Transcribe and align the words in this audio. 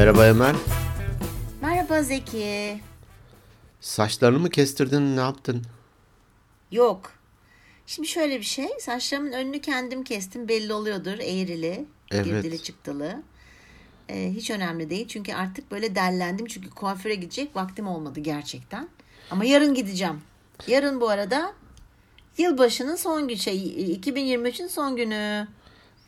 Merhaba 0.00 0.26
Emel. 0.26 0.56
Merhaba 1.62 2.02
Zeki. 2.02 2.80
Saçlarını 3.80 4.38
mı 4.38 4.50
kestirdin 4.50 5.16
ne 5.16 5.20
yaptın? 5.20 5.62
Yok. 6.72 7.12
Şimdi 7.86 8.08
şöyle 8.08 8.38
bir 8.38 8.44
şey. 8.44 8.68
Saçlarımın 8.80 9.32
önünü 9.32 9.60
kendim 9.60 10.04
kestim. 10.04 10.48
Belli 10.48 10.72
oluyordur. 10.72 11.12
Eğrili, 11.12 11.84
Evet. 12.10 12.24
girdili 12.24 12.62
çıktılı. 12.62 13.22
Ee, 14.08 14.32
hiç 14.36 14.50
önemli 14.50 14.90
değil. 14.90 15.08
Çünkü 15.08 15.34
artık 15.34 15.70
böyle 15.70 15.94
dellendim. 15.94 16.46
Çünkü 16.46 16.70
kuaföre 16.70 17.14
gidecek 17.14 17.56
vaktim 17.56 17.86
olmadı 17.86 18.20
gerçekten. 18.20 18.88
Ama 19.30 19.44
yarın 19.44 19.74
gideceğim. 19.74 20.20
Yarın 20.66 21.00
bu 21.00 21.08
arada 21.08 21.52
yılbaşının 22.38 22.96
son 22.96 23.28
gün 23.28 23.36
şey 23.36 23.56
2023'ün 23.96 24.66
son 24.66 24.96
günü. 24.96 25.48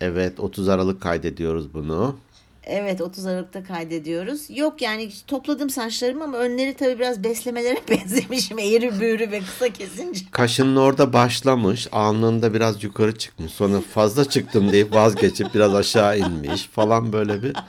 Evet 0.00 0.40
30 0.40 0.68
Aralık 0.68 1.02
kaydediyoruz 1.02 1.74
bunu. 1.74 2.16
Evet 2.66 3.00
30 3.00 3.26
Aralık'ta 3.26 3.64
kaydediyoruz. 3.64 4.46
Yok 4.50 4.82
yani 4.82 5.10
topladım 5.26 5.70
saçlarımı 5.70 6.24
ama 6.24 6.38
önleri 6.38 6.74
tabii 6.74 6.98
biraz 6.98 7.24
beslemelere 7.24 7.80
benzemişim. 7.90 8.58
Eğri 8.58 9.00
büğrü 9.00 9.30
ve 9.30 9.40
kısa 9.40 9.68
kesince. 9.68 10.20
Kaşının 10.30 10.76
orada 10.76 11.12
başlamış 11.12 11.88
alnında 11.92 12.54
biraz 12.54 12.84
yukarı 12.84 13.18
çıkmış 13.18 13.52
sonra 13.52 13.80
fazla 13.80 14.24
çıktım 14.28 14.72
deyip 14.72 14.94
vazgeçip 14.94 15.54
biraz 15.54 15.74
aşağı 15.74 16.18
inmiş 16.18 16.62
falan 16.62 17.12
böyle 17.12 17.42
bir. 17.42 17.56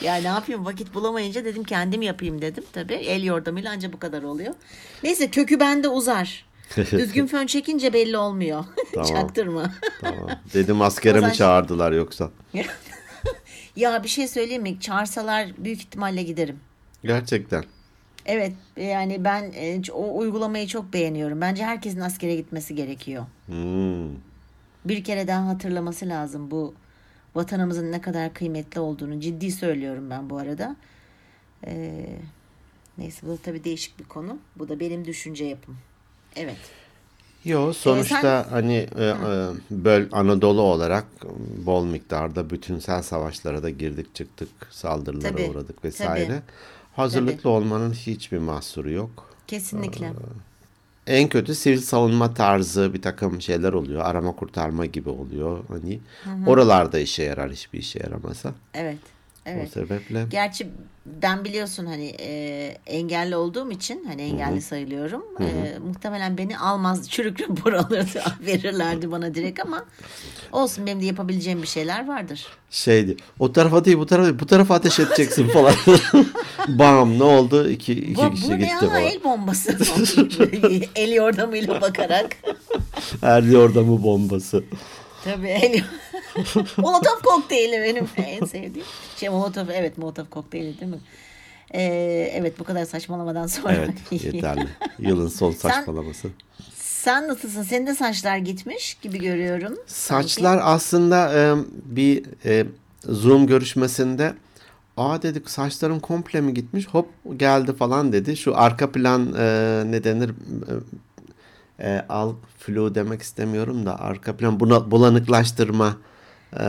Ya 0.00 0.14
ne 0.14 0.26
yapayım 0.26 0.64
vakit 0.64 0.94
bulamayınca 0.94 1.44
dedim 1.44 1.64
kendim 1.64 2.02
yapayım 2.02 2.42
dedim. 2.42 2.64
Tabii 2.72 2.94
el 2.94 3.24
yordamıyla 3.24 3.70
anca 3.70 3.92
bu 3.92 3.98
kadar 3.98 4.22
oluyor. 4.22 4.54
Neyse 5.02 5.30
kökü 5.30 5.60
bende 5.60 5.88
uzar. 5.88 6.44
Düzgün 6.76 7.26
fön 7.26 7.46
çekince 7.46 7.92
belli 7.92 8.16
olmuyor. 8.16 8.64
Tamam. 8.94 9.08
Çaktırma. 9.08 9.72
Tamam. 10.00 10.30
Dedim 10.54 10.82
askere 10.82 11.20
mi 11.20 11.32
çağırdılar 11.32 11.92
yoksa? 11.92 12.30
ya 13.76 14.02
bir 14.02 14.08
şey 14.08 14.28
söyleyeyim 14.28 14.62
mi? 14.62 14.80
Çağırsalar 14.80 15.48
büyük 15.58 15.78
ihtimalle 15.78 16.22
giderim. 16.22 16.60
Gerçekten. 17.04 17.64
Evet 18.26 18.52
yani 18.76 19.24
ben 19.24 19.52
e, 19.56 19.82
o 19.92 20.18
uygulamayı 20.18 20.66
çok 20.66 20.92
beğeniyorum. 20.92 21.40
Bence 21.40 21.64
herkesin 21.64 22.00
askere 22.00 22.36
gitmesi 22.36 22.74
gerekiyor. 22.74 23.24
Hmm. 23.46 24.08
Bir 24.84 25.04
kere 25.04 25.28
daha 25.28 25.46
hatırlaması 25.46 26.08
lazım 26.08 26.50
bu 26.50 26.74
vatanımızın 27.34 27.92
ne 27.92 28.00
kadar 28.00 28.34
kıymetli 28.34 28.80
olduğunu. 28.80 29.20
Ciddi 29.20 29.52
söylüyorum 29.52 30.10
ben 30.10 30.30
bu 30.30 30.38
arada. 30.38 30.76
Ee, 31.66 32.06
neyse 32.98 33.26
bu 33.26 33.30
da 33.30 33.36
tabii 33.36 33.64
değişik 33.64 33.98
bir 33.98 34.04
konu. 34.04 34.38
Bu 34.56 34.68
da 34.68 34.80
benim 34.80 35.04
düşünce 35.04 35.44
yapım. 35.44 35.78
Evet. 36.36 36.56
Yo 37.44 37.72
sonuçta 37.72 38.46
hani 38.50 38.74
e, 38.98 39.04
e, 39.04 39.14
böl 39.70 40.06
Anadolu 40.12 40.60
olarak 40.60 41.04
bol 41.66 41.84
miktarda 41.84 42.50
bütünsel 42.50 43.02
savaşlara 43.02 43.62
da 43.62 43.70
girdik 43.70 44.14
çıktık 44.14 44.48
saldırılara 44.70 45.32
Tabii, 45.32 45.50
uğradık 45.50 45.84
vesaire. 45.84 46.26
tabii. 46.26 46.42
Hazırlıklı 46.96 47.50
olmanın 47.50 47.92
hiçbir 47.92 48.38
mahsuru 48.38 48.90
yok. 48.90 49.30
Kesinlikle. 49.46 50.12
En 51.06 51.28
kötü 51.28 51.54
sivil 51.54 51.80
savunma 51.80 52.34
tarzı 52.34 52.94
bir 52.94 53.02
takım 53.02 53.42
şeyler 53.42 53.72
oluyor. 53.72 54.02
Arama 54.04 54.32
kurtarma 54.32 54.86
gibi 54.86 55.08
oluyor. 55.08 55.64
Hani 55.68 56.00
oralarda 56.46 56.98
işe 56.98 57.22
yarar 57.22 57.52
hiçbir 57.52 57.78
işe 57.78 57.98
yaramasa. 57.98 58.52
Evet. 58.74 58.98
Evet. 59.46 59.68
O 59.68 59.70
sebeple 59.70 60.26
Gerçi 60.30 60.66
ben 61.22 61.44
biliyorsun 61.44 61.86
hani 61.86 62.14
e, 62.20 62.66
engelli 62.86 63.36
olduğum 63.36 63.70
için 63.70 64.04
hani 64.04 64.22
engelli 64.22 64.62
sayılıyorum. 64.62 65.22
E, 65.40 65.78
muhtemelen 65.78 66.38
beni 66.38 66.58
almaz 66.58 67.10
çürük 67.10 67.40
rapor 67.50 67.72
alırdı 67.72 68.22
verirlerdi 68.46 69.10
bana 69.10 69.34
direkt 69.34 69.60
ama 69.60 69.84
olsun 70.52 70.86
benim 70.86 71.00
de 71.00 71.04
yapabileceğim 71.06 71.62
bir 71.62 71.66
şeyler 71.66 72.08
vardır. 72.08 72.46
şeydi. 72.70 73.16
O 73.38 73.52
tarafa 73.52 73.84
değil 73.84 73.98
bu 73.98 74.06
tarafa 74.06 74.28
değil, 74.28 74.38
bu 74.40 74.46
tarafa 74.46 74.74
ateş 74.74 75.00
edeceksin 75.00 75.48
falan. 75.48 75.74
Bam 76.68 77.18
ne 77.18 77.22
oldu? 77.24 77.68
İki, 77.68 77.92
iki 77.92 78.16
Bu, 78.16 78.30
kişi 78.34 78.46
bu 78.46 78.50
ne 78.52 78.56
gitti 78.56 78.70
ya 78.70 78.78
falan. 78.78 79.02
el 79.02 79.24
bombası. 79.24 79.78
el 80.96 81.12
yordamıyla 81.12 81.80
bakarak. 81.80 82.36
Erdi 83.22 83.58
orada 83.58 83.82
mı 83.82 84.02
bombası? 84.02 84.64
Tabii 85.24 85.48
el 85.48 85.84
Molotov 86.76 87.20
kokteyli 87.24 87.82
benim 87.82 88.08
en 88.16 88.44
sevdiğim. 88.44 88.86
Şey 89.16 89.28
Molotov 89.28 89.68
evet 89.68 89.98
Molotov 89.98 90.24
kokteyli 90.24 90.80
değil 90.80 90.92
mi? 90.92 90.98
Ee, 91.74 92.32
evet 92.34 92.58
bu 92.58 92.64
kadar 92.64 92.84
saçmalamadan 92.84 93.46
sonra. 93.46 93.74
Evet 93.74 93.94
yeterli. 94.24 94.68
Yılın 94.98 95.28
son 95.28 95.50
saçmalaması. 95.50 96.28
Sen 96.76 97.28
nasılsın? 97.28 97.62
Senin 97.62 97.86
de 97.86 97.94
saçlar 97.94 98.36
gitmiş 98.36 98.94
gibi 98.94 99.18
görüyorum. 99.18 99.78
Saçlar 99.86 100.60
aslında 100.62 101.32
e, 101.34 101.54
bir 101.84 102.24
e, 102.44 102.66
Zoom 103.08 103.46
görüşmesinde 103.46 104.34
Aa 104.96 105.22
dedik 105.22 105.50
saçlarım 105.50 106.00
komple 106.00 106.40
mi 106.40 106.54
gitmiş? 106.54 106.88
Hop 106.88 107.08
geldi 107.36 107.72
falan 107.72 108.12
dedi. 108.12 108.36
Şu 108.36 108.56
arka 108.58 108.92
plan 108.92 109.34
e, 109.38 109.82
ne 109.86 110.04
denir? 110.04 110.30
E, 111.80 112.04
al 112.08 112.34
flu 112.66 112.94
demek 112.94 113.22
istemiyorum 113.22 113.86
da 113.86 114.00
arka 114.00 114.36
plan 114.36 114.60
buna, 114.60 114.90
bulanıklaştırma 114.90 115.96
e, 116.60 116.64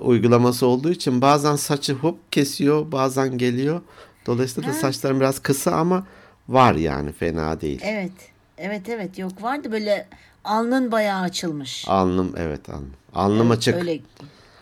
uygulaması 0.00 0.66
olduğu 0.66 0.90
için 0.90 1.20
bazen 1.20 1.56
saçı 1.56 1.92
hop 1.92 2.32
kesiyor, 2.32 2.92
bazen 2.92 3.38
geliyor. 3.38 3.80
Dolayısıyla 4.26 4.70
da 4.70 4.74
saçlarım 4.74 5.20
biraz 5.20 5.38
kısa 5.38 5.72
ama 5.72 6.06
var 6.48 6.74
yani 6.74 7.12
fena 7.12 7.60
değil. 7.60 7.80
Evet. 7.84 8.12
Evet 8.58 8.88
evet 8.88 9.18
yok 9.18 9.42
vardı 9.42 9.72
böyle 9.72 10.08
alnın 10.44 10.92
bayağı 10.92 11.20
açılmış. 11.20 11.88
Alnım 11.88 12.34
evet 12.36 12.68
alnım. 12.68 12.92
Alnım 13.14 13.50
açık. 13.50 13.74
Öyle 13.74 14.00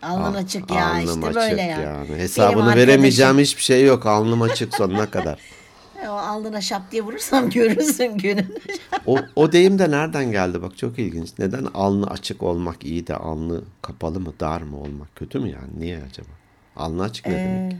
alnın 0.03 0.35
Al- 0.35 0.35
açık 0.35 0.71
ya 0.71 0.87
alnım 0.89 1.05
işte 1.05 1.27
açık 1.27 1.35
böyle 1.35 1.62
ya. 1.62 1.81
yani. 1.81 2.17
Hesabını 2.17 2.77
veremeyeceğim 2.77 3.39
hiçbir 3.39 3.62
şey 3.62 3.85
yok. 3.85 4.06
Alnım 4.06 4.43
açık 4.43 4.75
sonuna 4.75 5.11
kadar. 5.11 5.39
O 6.03 6.10
alnına 6.10 6.60
şap 6.60 6.91
diye 6.93 7.03
vurursam 7.03 7.50
görürsün 7.50 8.19
gününü. 8.19 8.59
O, 9.06 9.19
o 9.37 9.53
deyim 9.53 9.78
de 9.78 9.91
nereden 9.91 10.32
geldi 10.32 10.62
bak 10.62 10.78
çok 10.78 10.99
ilginç. 10.99 11.28
Neden 11.38 11.65
alnı 11.75 12.06
açık 12.06 12.43
olmak 12.43 12.84
iyi 12.84 13.06
de 13.06 13.16
alnı 13.16 13.60
kapalı 13.82 14.21
mı 14.21 14.32
dar 14.41 14.62
mı 14.62 14.81
olmak 14.81 15.16
kötü 15.16 15.38
mü 15.41 15.49
yani? 15.49 15.71
Niye 15.78 15.97
acaba? 16.10 16.28
Alnı 16.77 17.03
açık 17.03 17.27
ne 17.27 17.32
Ee, 17.34 17.38
demek? 17.38 17.77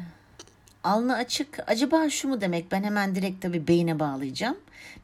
Alnı 0.85 1.15
açık. 1.17 1.59
Acaba 1.67 2.11
şu 2.11 2.29
mu 2.29 2.41
demek? 2.41 2.73
Ben 2.73 2.83
hemen 2.83 3.15
direkt 3.15 3.43
tabii 3.43 3.69
beyine 3.69 3.99
bağlayacağım. 3.99 4.57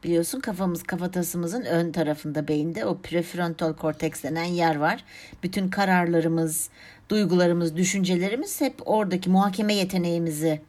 Biliyorsun 0.03 0.39
kafamız 0.39 0.83
kafatasımızın 0.83 1.61
ön 1.61 1.91
tarafında 1.91 2.47
beyinde 2.47 2.85
o 2.85 2.97
prefrontal 2.97 3.73
korteks 3.73 4.23
denen 4.23 4.43
yer 4.43 4.75
var. 4.75 5.03
Bütün 5.43 5.69
kararlarımız, 5.69 6.69
duygularımız, 7.09 7.75
düşüncelerimiz 7.77 8.61
hep 8.61 8.73
oradaki 8.85 9.29
muhakeme 9.29 9.73
yeteneğimizi 9.73 10.61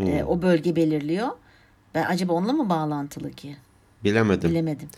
e, 0.00 0.24
o 0.24 0.42
bölge 0.42 0.76
belirliyor. 0.76 1.28
Ben 1.94 2.04
acaba 2.04 2.32
onunla 2.32 2.52
mı 2.52 2.68
bağlantılı 2.68 3.30
ki? 3.32 3.56
Bilemedim. 4.04 4.50
Bilemedim. 4.50 4.88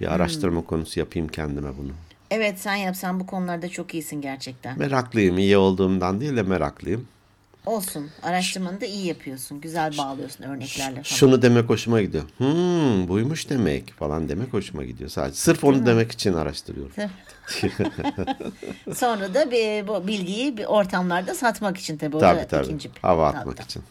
Bir 0.00 0.14
araştırma 0.14 0.64
konusu 0.64 1.00
yapayım 1.00 1.28
kendime 1.28 1.68
bunu. 1.78 1.92
Evet 2.30 2.58
sen 2.60 2.74
yapsan 2.74 3.20
bu 3.20 3.26
konularda 3.26 3.68
çok 3.68 3.94
iyisin 3.94 4.20
gerçekten. 4.20 4.78
Meraklıyım. 4.78 5.38
iyi 5.38 5.56
olduğumdan 5.56 6.20
değil 6.20 6.36
de 6.36 6.42
meraklıyım. 6.42 7.06
Olsun. 7.66 8.10
Araştırmanı 8.22 8.80
da 8.80 8.86
iyi 8.86 9.06
yapıyorsun. 9.06 9.60
Güzel 9.60 9.98
bağlıyorsun 9.98 10.44
örneklerle 10.44 10.90
falan. 10.90 11.02
Şunu 11.02 11.42
demek 11.42 11.68
hoşuma 11.68 12.02
gidiyor. 12.02 12.24
Hmm, 12.38 13.08
buymuş 13.08 13.50
demek 13.50 13.92
falan 13.92 14.28
demek 14.28 14.52
hoşuma 14.52 14.84
gidiyor. 14.84 15.10
Sadece 15.10 15.36
sırf 15.36 15.64
onu 15.64 15.86
demek 15.86 16.12
için 16.12 16.34
araştırıyorum. 16.34 16.92
Sonra 18.94 19.34
da 19.34 19.50
bir, 19.50 19.88
bu 19.88 20.06
bilgiyi 20.06 20.56
bir 20.56 20.64
ortamlarda 20.64 21.34
satmak 21.34 21.78
için 21.78 21.96
tabii. 21.96 22.16
O 22.16 22.20
Tabii 22.20 22.46
tabii. 22.48 22.64
ikinci 22.64 22.90
Hava 23.02 23.28
atmak 23.28 23.56
tabii. 23.56 23.64
için. 23.64 23.82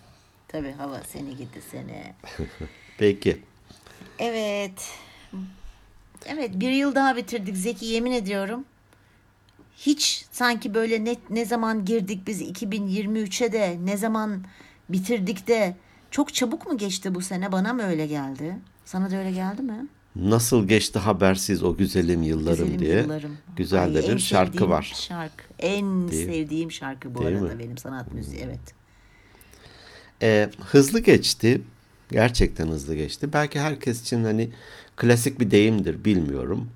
Tabii 0.55 0.71
hava 0.71 1.01
seni 1.07 1.29
gidi 1.37 1.61
seni. 1.71 2.13
Peki. 2.97 3.41
Evet. 4.19 4.91
Evet 6.25 6.51
bir 6.53 6.69
yıl 6.69 6.95
daha 6.95 7.15
bitirdik 7.15 7.57
Zeki 7.57 7.85
yemin 7.85 8.11
ediyorum. 8.11 8.65
Hiç 9.77 10.25
sanki 10.31 10.73
böyle 10.73 11.05
ne, 11.05 11.15
ne 11.29 11.45
zaman 11.45 11.85
girdik 11.85 12.27
biz 12.27 12.41
2023'e 12.41 13.51
de 13.51 13.77
ne 13.85 13.97
zaman 13.97 14.43
bitirdik 14.89 15.47
de 15.47 15.75
çok 16.11 16.33
çabuk 16.33 16.67
mu 16.67 16.77
geçti 16.77 17.15
bu 17.15 17.21
sene 17.21 17.51
bana 17.51 17.73
mı 17.73 17.83
öyle 17.83 18.07
geldi? 18.07 18.55
Sana 18.85 19.11
da 19.11 19.15
öyle 19.17 19.31
geldi 19.31 19.61
mi? 19.61 19.87
Nasıl 20.15 20.67
geçti 20.67 20.99
habersiz 20.99 21.63
o 21.63 21.77
güzelim 21.77 22.23
yıllarım 22.23 22.57
Güzelim 22.65 22.79
diye. 22.79 23.01
yıllarım. 23.01 23.37
Güzel 23.55 23.83
Ay, 23.83 23.93
de 23.93 24.13
bir 24.13 24.19
şarkı 24.19 24.69
var. 24.69 24.93
Şarkı. 25.07 25.43
En 25.59 26.11
Değil- 26.11 26.25
sevdiğim 26.25 26.71
şarkı 26.71 27.15
bu 27.15 27.19
Değil 27.23 27.35
arada 27.37 27.53
mi? 27.53 27.59
benim 27.59 27.77
sanat 27.77 28.13
müziği 28.13 28.41
evet. 28.41 28.84
Ee, 30.21 30.49
hızlı 30.65 30.99
geçti. 30.99 31.61
Gerçekten 32.11 32.67
hızlı 32.67 32.95
geçti. 32.95 33.33
Belki 33.33 33.59
herkes 33.59 34.01
için 34.01 34.23
hani 34.23 34.49
klasik 34.95 35.39
bir 35.39 35.51
deyimdir 35.51 36.05
bilmiyorum. 36.05 36.69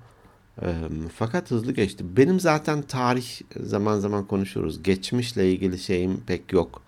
Ee, 0.62 0.74
fakat 1.16 1.50
hızlı 1.50 1.72
geçti. 1.72 2.04
Benim 2.16 2.40
zaten 2.40 2.82
tarih 2.82 3.40
zaman 3.62 3.98
zaman 3.98 4.24
konuşuyoruz. 4.26 4.82
Geçmişle 4.82 5.52
ilgili 5.52 5.78
şeyim 5.78 6.20
pek 6.26 6.52
yok. 6.52 6.82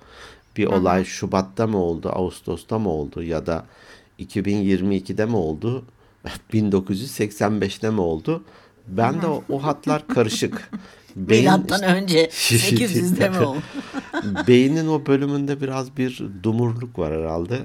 Bir 0.57 0.67
olay 0.67 1.05
Şubat'ta 1.05 1.67
mı 1.67 1.79
oldu, 1.79 2.09
Ağustos'ta 2.09 2.79
mı 2.79 2.89
oldu 2.89 3.23
ya 3.23 3.47
da 3.47 3.67
2022'de 4.19 5.27
mi 5.27 5.37
oldu, 5.37 5.85
1985'te 6.53 7.91
mi 7.91 8.01
oldu? 8.01 8.45
Ben 8.89 9.23
de 9.23 9.27
o, 9.27 9.45
o 9.49 9.63
hatlar 9.63 10.09
karışık. 10.09 10.71
Beyin, 11.17 11.45
Milattan 11.45 11.83
önce 11.83 12.25
800'de 12.31 13.29
mi 13.29 13.39
oldu? 13.39 13.63
Beynin 14.49 14.89
o 14.89 15.07
bölümünde 15.07 15.61
biraz 15.61 15.97
bir 15.97 16.25
dumurluk 16.43 16.99
var 16.99 17.13
herhalde. 17.13 17.61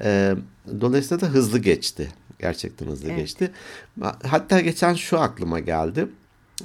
Ee, 0.00 0.34
dolayısıyla 0.80 1.20
da 1.20 1.26
hızlı 1.26 1.58
geçti. 1.58 2.08
Gerçekten 2.38 2.86
hızlı 2.86 3.08
evet. 3.08 3.18
geçti. 3.18 3.50
Hatta 4.26 4.60
geçen 4.60 4.94
şu 4.94 5.20
aklıma 5.20 5.60
geldi. 5.60 6.08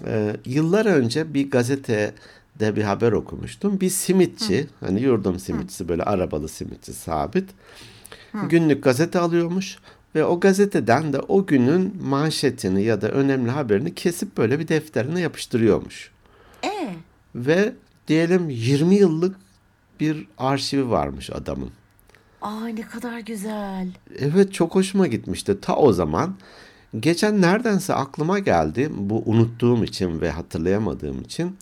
Ee, 0.05 0.35
yıllar 0.45 0.85
önce 0.85 1.33
bir 1.33 1.51
gazetede 1.51 2.75
bir 2.75 2.83
haber 2.83 3.11
okumuştum. 3.11 3.81
Bir 3.81 3.89
simitçi, 3.89 4.61
Hı. 4.61 4.85
hani 4.85 5.01
yurdum 5.01 5.39
simitçisi 5.39 5.89
böyle 5.89 6.03
arabalı 6.03 6.49
simitçi 6.49 6.93
sabit. 6.93 7.49
Hı. 8.31 8.47
Günlük 8.47 8.83
gazete 8.83 9.19
alıyormuş 9.19 9.77
ve 10.15 10.25
o 10.25 10.39
gazeteden 10.39 11.13
de 11.13 11.19
o 11.19 11.45
günün 11.45 11.97
manşetini 12.03 12.83
ya 12.83 13.01
da 13.01 13.09
önemli 13.09 13.51
haberini 13.51 13.95
kesip 13.95 14.37
böyle 14.37 14.59
bir 14.59 14.67
defterine 14.67 15.19
yapıştırıyormuş. 15.19 16.11
E? 16.63 16.95
Ve 17.35 17.73
diyelim 18.07 18.49
20 18.49 18.95
yıllık 18.95 19.35
bir 19.99 20.27
arşivi 20.37 20.89
varmış 20.89 21.29
adamın. 21.29 21.69
Aa 22.41 22.67
ne 22.67 22.81
kadar 22.81 23.19
güzel. 23.19 23.87
Evet 24.19 24.53
çok 24.53 24.75
hoşuma 24.75 25.07
gitmişti 25.07 25.61
ta 25.61 25.75
o 25.75 25.93
zaman. 25.93 26.35
Geçen 26.99 27.41
neredense 27.41 27.93
aklıma 27.93 28.39
geldi 28.39 28.89
bu 28.93 29.23
unuttuğum 29.25 29.83
için 29.83 30.21
ve 30.21 30.31
hatırlayamadığım 30.31 31.21
için. 31.21 31.57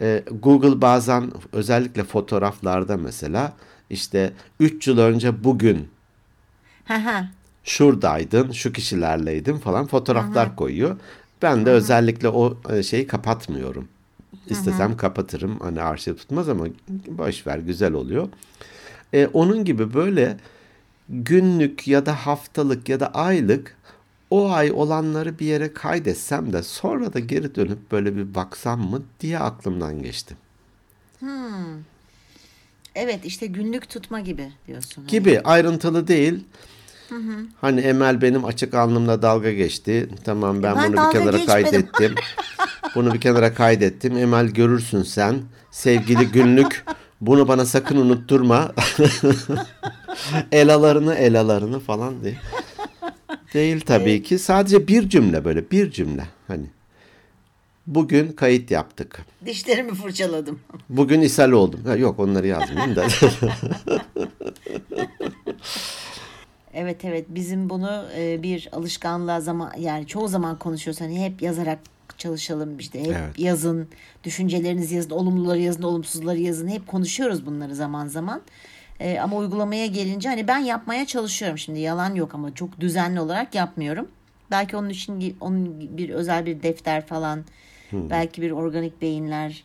Ee, 0.00 0.24
Google 0.42 0.80
bazen 0.80 1.32
özellikle 1.52 2.04
fotoğraflarda 2.04 2.96
mesela 2.96 3.52
işte 3.90 4.32
3 4.60 4.88
yıl 4.88 4.98
önce 4.98 5.44
bugün 5.44 5.88
şuradaydın, 7.64 8.52
şu 8.52 8.72
kişilerleydin 8.72 9.56
falan 9.56 9.86
fotoğraflar 9.86 10.48
Hı-hı. 10.48 10.56
koyuyor. 10.56 10.96
Ben 11.42 11.66
de 11.66 11.70
Hı-hı. 11.70 11.76
özellikle 11.76 12.28
o 12.28 12.56
e, 12.70 12.82
şeyi 12.82 13.06
kapatmıyorum. 13.06 13.88
İstesem 14.46 14.88
Hı-hı. 14.88 14.96
kapatırım. 14.96 15.60
Hani 15.60 15.82
arşiv 15.82 16.14
tutmaz 16.14 16.48
ama 16.48 16.66
boş 17.08 17.46
ver 17.46 17.58
güzel 17.58 17.92
oluyor. 17.92 18.28
Ee, 19.14 19.26
onun 19.26 19.64
gibi 19.64 19.94
böyle 19.94 20.36
günlük 21.08 21.88
ya 21.88 22.06
da 22.06 22.26
haftalık 22.26 22.88
ya 22.88 23.00
da 23.00 23.14
aylık 23.14 23.76
o 24.30 24.50
ay 24.50 24.72
olanları 24.72 25.38
bir 25.38 25.46
yere 25.46 25.72
kaydetsem 25.72 26.52
de 26.52 26.62
sonra 26.62 27.12
da 27.12 27.18
geri 27.18 27.54
dönüp 27.54 27.92
böyle 27.92 28.16
bir 28.16 28.34
baksam 28.34 28.90
mı 28.90 29.02
diye 29.20 29.38
aklımdan 29.38 30.02
geçti. 30.02 30.36
Hmm. 31.18 31.28
Evet 32.94 33.24
işte 33.24 33.46
günlük 33.46 33.90
tutma 33.90 34.20
gibi 34.20 34.52
diyorsun. 34.66 35.06
Gibi 35.06 35.34
hani. 35.34 35.40
ayrıntılı 35.40 36.08
değil. 36.08 36.44
Hı 37.10 37.16
hı. 37.16 37.46
Hani 37.60 37.80
Emel 37.80 38.22
benim 38.22 38.44
açık 38.44 38.74
alnımla 38.74 39.22
dalga 39.22 39.52
geçti. 39.52 40.08
Tamam 40.24 40.62
ben, 40.62 40.76
ben 40.76 40.92
bunu 40.92 41.06
bir 41.06 41.18
kenara 41.18 41.46
kaydettim. 41.46 42.14
bunu 42.94 43.14
bir 43.14 43.20
kenara 43.20 43.54
kaydettim. 43.54 44.16
Emel 44.16 44.46
görürsün 44.46 45.02
sen. 45.02 45.38
Sevgili 45.70 46.26
günlük 46.26 46.84
bunu 47.20 47.48
bana 47.48 47.64
sakın 47.64 47.96
unutturma. 47.96 48.72
elalarını 50.52 51.14
elalarını 51.14 51.80
falan 51.80 52.24
diye. 52.24 52.36
Değil 53.54 53.80
tabii 53.80 54.22
ki. 54.22 54.38
Sadece 54.38 54.88
bir 54.88 55.08
cümle 55.08 55.44
böyle 55.44 55.70
bir 55.70 55.90
cümle. 55.90 56.24
Hani 56.48 56.66
bugün 57.86 58.32
kayıt 58.32 58.70
yaptık. 58.70 59.20
Dişlerimi 59.46 59.94
fırçaladım. 59.94 60.60
Bugün 60.88 61.20
ishal 61.20 61.52
oldum. 61.52 61.80
Ha, 61.84 61.96
yok 61.96 62.18
onları 62.18 62.46
yazmayayım 62.46 62.96
da. 62.96 63.06
Evet 66.74 67.04
evet 67.04 67.24
bizim 67.28 67.70
bunu 67.70 68.04
e, 68.16 68.42
bir 68.42 68.68
alışkanlığa 68.72 69.40
zaman 69.40 69.72
yani 69.78 70.06
çoğu 70.06 70.28
zaman 70.28 70.58
konuşuyoruz. 70.58 71.00
Hani 71.00 71.24
hep 71.24 71.42
yazarak 71.42 71.78
çalışalım 72.18 72.78
işte 72.78 73.00
hep 73.00 73.16
evet. 73.16 73.38
yazın 73.38 73.88
düşüncelerinizi 74.24 74.94
yazın 74.94 75.10
olumluları 75.10 75.58
yazın 75.58 75.82
olumsuzları 75.82 76.38
yazın 76.38 76.68
hep 76.68 76.86
konuşuyoruz 76.86 77.46
bunları 77.46 77.74
zaman 77.74 78.06
zaman. 78.06 78.42
E, 79.00 79.18
ama 79.18 79.36
uygulamaya 79.36 79.86
gelince 79.86 80.28
hani 80.28 80.48
ben 80.48 80.58
yapmaya 80.58 81.06
çalışıyorum 81.06 81.58
şimdi 81.58 81.80
yalan 81.80 82.14
yok 82.14 82.34
ama 82.34 82.54
çok 82.54 82.80
düzenli 82.80 83.20
olarak 83.20 83.54
yapmıyorum. 83.54 84.08
Belki 84.50 84.76
onun 84.76 84.88
için 84.88 85.36
onun 85.40 85.80
bir 85.96 86.10
özel 86.10 86.46
bir 86.46 86.62
defter 86.62 87.06
falan 87.06 87.44
hmm. 87.90 88.10
belki 88.10 88.42
bir 88.42 88.50
organik 88.50 89.02
beyinler 89.02 89.64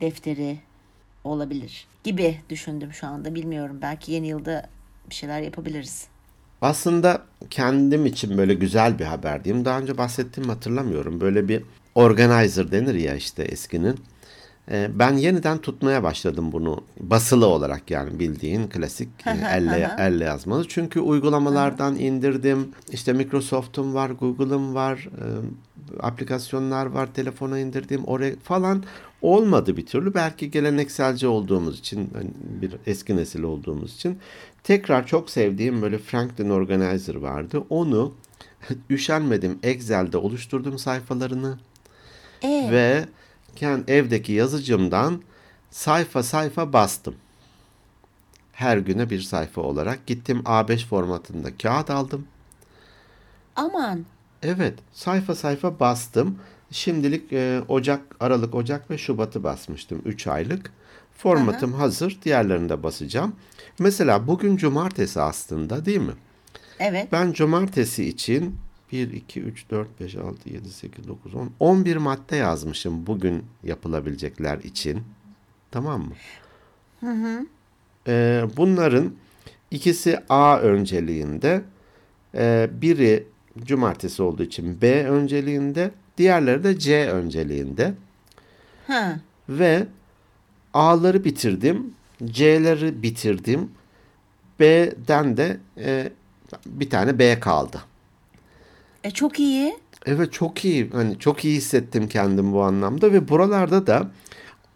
defteri 0.00 0.58
olabilir 1.24 1.86
gibi 2.04 2.38
düşündüm 2.50 2.92
şu 2.92 3.06
anda 3.06 3.34
bilmiyorum. 3.34 3.78
Belki 3.82 4.12
yeni 4.12 4.26
yılda 4.26 4.68
bir 5.10 5.14
şeyler 5.14 5.40
yapabiliriz. 5.40 6.06
Aslında 6.62 7.22
kendim 7.50 8.06
için 8.06 8.38
böyle 8.38 8.54
güzel 8.54 8.98
bir 8.98 9.04
haber 9.04 9.44
diyeyim. 9.44 9.64
Daha 9.64 9.78
önce 9.80 9.98
bahsettiğimi 9.98 10.52
hatırlamıyorum. 10.52 11.20
Böyle 11.20 11.48
bir 11.48 11.62
organizer 11.94 12.72
denir 12.72 12.94
ya 12.94 13.14
işte 13.14 13.42
eskinin. 13.42 14.00
Ee, 14.70 14.88
ben 14.94 15.12
yeniden 15.12 15.58
tutmaya 15.58 16.02
başladım 16.02 16.52
bunu 16.52 16.84
basılı 17.00 17.46
olarak 17.46 17.90
yani 17.90 18.18
bildiğin 18.18 18.68
klasik 18.68 19.08
e, 19.26 19.30
elle 19.30 19.90
elle 19.98 20.24
yazmalı. 20.24 20.68
Çünkü 20.68 21.00
uygulamalardan 21.00 21.96
indirdim. 21.98 22.68
İşte 22.92 23.12
Microsoft'um 23.12 23.94
var, 23.94 24.10
Google'ım 24.10 24.74
var, 24.74 25.08
e, 25.18 25.26
aplikasyonlar 26.00 26.86
var, 26.86 27.14
telefona 27.14 27.58
indirdim 27.58 28.04
oraya 28.04 28.36
falan 28.36 28.84
olmadı 29.22 29.76
bir 29.76 29.86
türlü. 29.86 30.14
Belki 30.14 30.50
gelenekselci 30.50 31.26
olduğumuz 31.26 31.78
için 31.78 32.10
hani 32.14 32.30
bir 32.62 32.76
eski 32.86 33.16
nesil 33.16 33.42
olduğumuz 33.42 33.94
için 33.94 34.18
tekrar 34.64 35.06
çok 35.06 35.30
sevdiğim 35.30 35.82
böyle 35.82 35.98
Franklin 35.98 36.50
Organizer 36.50 37.14
vardı. 37.14 37.64
Onu 37.70 38.14
üşenmedim 38.90 39.58
Excel'de 39.62 40.16
oluşturdum 40.16 40.78
sayfalarını. 40.78 41.58
Ee? 42.42 42.68
Ve 42.72 43.04
kendi 43.56 43.92
evdeki 43.92 44.32
yazıcımdan 44.32 45.22
sayfa 45.70 46.22
sayfa 46.22 46.72
bastım. 46.72 47.14
Her 48.52 48.78
güne 48.78 49.10
bir 49.10 49.20
sayfa 49.20 49.60
olarak 49.60 50.06
gittim 50.06 50.42
A5 50.44 50.86
formatında 50.86 51.56
kağıt 51.56 51.90
aldım. 51.90 52.26
Aman. 53.56 54.04
Evet, 54.42 54.74
sayfa 54.92 55.34
sayfa 55.34 55.80
bastım. 55.80 56.38
Şimdilik 56.70 57.32
e, 57.32 57.62
Ocak, 57.68 58.00
Aralık, 58.20 58.54
Ocak 58.54 58.90
ve 58.90 58.98
Şubat'ı 58.98 59.42
basmıştım 59.44 60.02
3 60.04 60.26
aylık. 60.26 60.72
Formatım 61.16 61.74
Aha. 61.74 61.82
hazır. 61.82 62.18
Diğerlerini 62.24 62.68
de 62.68 62.82
basacağım. 62.82 63.32
Mesela 63.78 64.26
bugün 64.26 64.56
cumartesi 64.56 65.20
aslında 65.20 65.84
değil 65.84 65.98
mi? 66.00 66.12
Evet. 66.78 67.08
Ben 67.12 67.32
cumartesi 67.32 68.04
için 68.04 68.56
1, 68.92 69.12
2, 69.12 69.40
3, 69.40 69.70
4, 69.70 70.00
5, 70.00 70.16
6, 70.16 70.50
7, 70.50 70.70
8, 70.70 71.08
9, 71.08 71.34
10. 71.34 71.50
11 71.60 71.96
madde 71.96 72.36
yazmışım 72.36 73.06
bugün 73.06 73.44
yapılabilecekler 73.64 74.58
için. 74.58 75.02
Tamam 75.70 76.00
mı? 76.00 76.12
Hı 77.00 77.10
hı. 77.10 77.46
Ee, 78.08 78.44
bunların 78.56 79.12
ikisi 79.70 80.20
A 80.28 80.58
önceliğinde. 80.58 81.62
Ee, 82.34 82.70
biri 82.72 83.26
cumartesi 83.64 84.22
olduğu 84.22 84.42
için 84.42 84.80
B 84.80 85.04
önceliğinde. 85.04 85.90
Diğerleri 86.18 86.64
de 86.64 86.78
C 86.78 87.10
önceliğinde. 87.10 87.94
Ha. 88.86 89.18
Ve 89.48 89.86
A'ları 90.74 91.24
bitirdim. 91.24 91.94
C'leri 92.26 93.02
bitirdim. 93.02 93.70
B'den 94.60 95.36
de 95.36 95.60
e, 95.78 96.12
bir 96.66 96.90
tane 96.90 97.18
B 97.18 97.40
kaldı. 97.40 97.80
E 99.04 99.10
çok 99.10 99.40
iyi. 99.40 99.76
Evet 100.06 100.32
çok 100.32 100.64
iyi. 100.64 100.90
Hani 100.90 101.18
çok 101.18 101.44
iyi 101.44 101.56
hissettim 101.56 102.08
kendim 102.08 102.52
bu 102.52 102.62
anlamda 102.62 103.12
ve 103.12 103.28
buralarda 103.28 103.86
da 103.86 104.10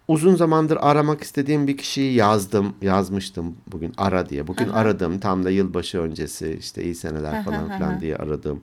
uzun 0.09 0.37
zamandır 0.37 0.79
aramak 0.81 1.23
istediğim 1.23 1.67
bir 1.67 1.77
kişiyi 1.77 2.15
yazdım, 2.15 2.75
yazmıştım 2.83 3.57
bugün 3.67 3.93
ara 3.97 4.29
diye. 4.29 4.47
Bugün 4.47 4.69
Aha. 4.69 4.79
aradım 4.79 5.19
tam 5.19 5.45
da 5.45 5.51
yılbaşı 5.51 6.01
öncesi 6.01 6.57
işte 6.61 6.85
iyi 6.85 6.95
seneler 6.95 7.45
falan 7.45 7.71
filan 7.71 8.01
diye 8.01 8.17
aradım. 8.17 8.63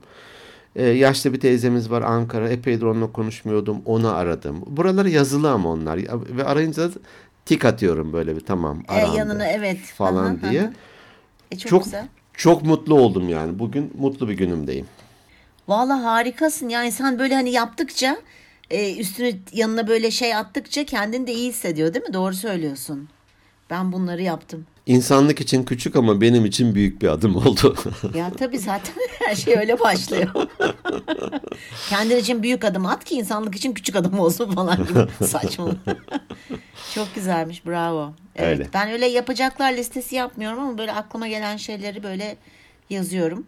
Ee, 0.76 0.86
yaşlı 0.86 1.32
bir 1.32 1.40
teyzemiz 1.40 1.90
var 1.90 2.02
Ankara. 2.02 2.48
Epeydir 2.48 2.82
onunla 2.82 3.12
konuşmuyordum. 3.12 3.82
Onu 3.84 4.14
aradım. 4.14 4.62
Buraları 4.66 5.10
yazılı 5.10 5.50
ama 5.50 5.68
onlar. 5.68 5.98
Ve 6.36 6.44
arayınca 6.44 6.90
tik 7.44 7.64
atıyorum 7.64 8.12
böyle 8.12 8.36
bir 8.36 8.40
tamam 8.40 8.82
arandı. 8.88 9.14
E, 9.14 9.18
yanına 9.18 9.46
evet. 9.46 9.78
Falan 9.78 10.40
diye. 10.50 10.72
E, 11.50 11.58
çok, 11.58 11.70
çok 11.70 11.84
güzel. 11.84 12.08
Çok 12.34 12.62
mutlu 12.62 12.94
oldum 12.94 13.28
yani. 13.28 13.58
Bugün 13.58 13.92
mutlu 13.98 14.28
bir 14.28 14.34
günümdeyim. 14.34 14.86
Valla 15.68 16.04
harikasın. 16.04 16.68
Yani 16.68 16.92
sen 16.92 17.18
böyle 17.18 17.34
hani 17.34 17.50
yaptıkça 17.50 18.16
e, 18.70 18.96
üstüne 18.96 19.32
yanına 19.52 19.88
böyle 19.88 20.10
şey 20.10 20.34
attıkça 20.34 20.84
kendini 20.84 21.26
de 21.26 21.32
iyi 21.32 21.48
hissediyor 21.48 21.94
değil 21.94 22.04
mi? 22.04 22.14
Doğru 22.14 22.34
söylüyorsun. 22.34 23.08
Ben 23.70 23.92
bunları 23.92 24.22
yaptım. 24.22 24.66
İnsanlık 24.86 25.40
için 25.40 25.62
küçük 25.62 25.96
ama 25.96 26.20
benim 26.20 26.44
için 26.44 26.74
büyük 26.74 27.02
bir 27.02 27.08
adım 27.08 27.36
oldu. 27.36 27.76
ya 28.14 28.30
tabii 28.38 28.58
zaten 28.58 28.94
her 29.18 29.34
şey 29.34 29.56
öyle 29.58 29.80
başlıyor. 29.80 30.28
Kendin 31.88 32.16
için 32.16 32.42
büyük 32.42 32.64
adım 32.64 32.86
at 32.86 33.04
ki 33.04 33.14
insanlık 33.14 33.56
için 33.56 33.72
küçük 33.72 33.96
adım 33.96 34.18
olsun 34.18 34.50
falan 34.50 34.86
gibi 34.86 35.24
saçma. 35.26 35.68
Çok 36.94 37.14
güzelmiş 37.14 37.66
bravo. 37.66 38.12
Evet 38.36 38.58
öyle. 38.58 38.68
ben 38.74 38.90
öyle 38.90 39.06
yapacaklar 39.06 39.72
listesi 39.72 40.16
yapmıyorum 40.16 40.58
ama 40.58 40.78
böyle 40.78 40.92
aklıma 40.92 41.28
gelen 41.28 41.56
şeyleri 41.56 42.02
böyle 42.02 42.36
yazıyorum. 42.90 43.46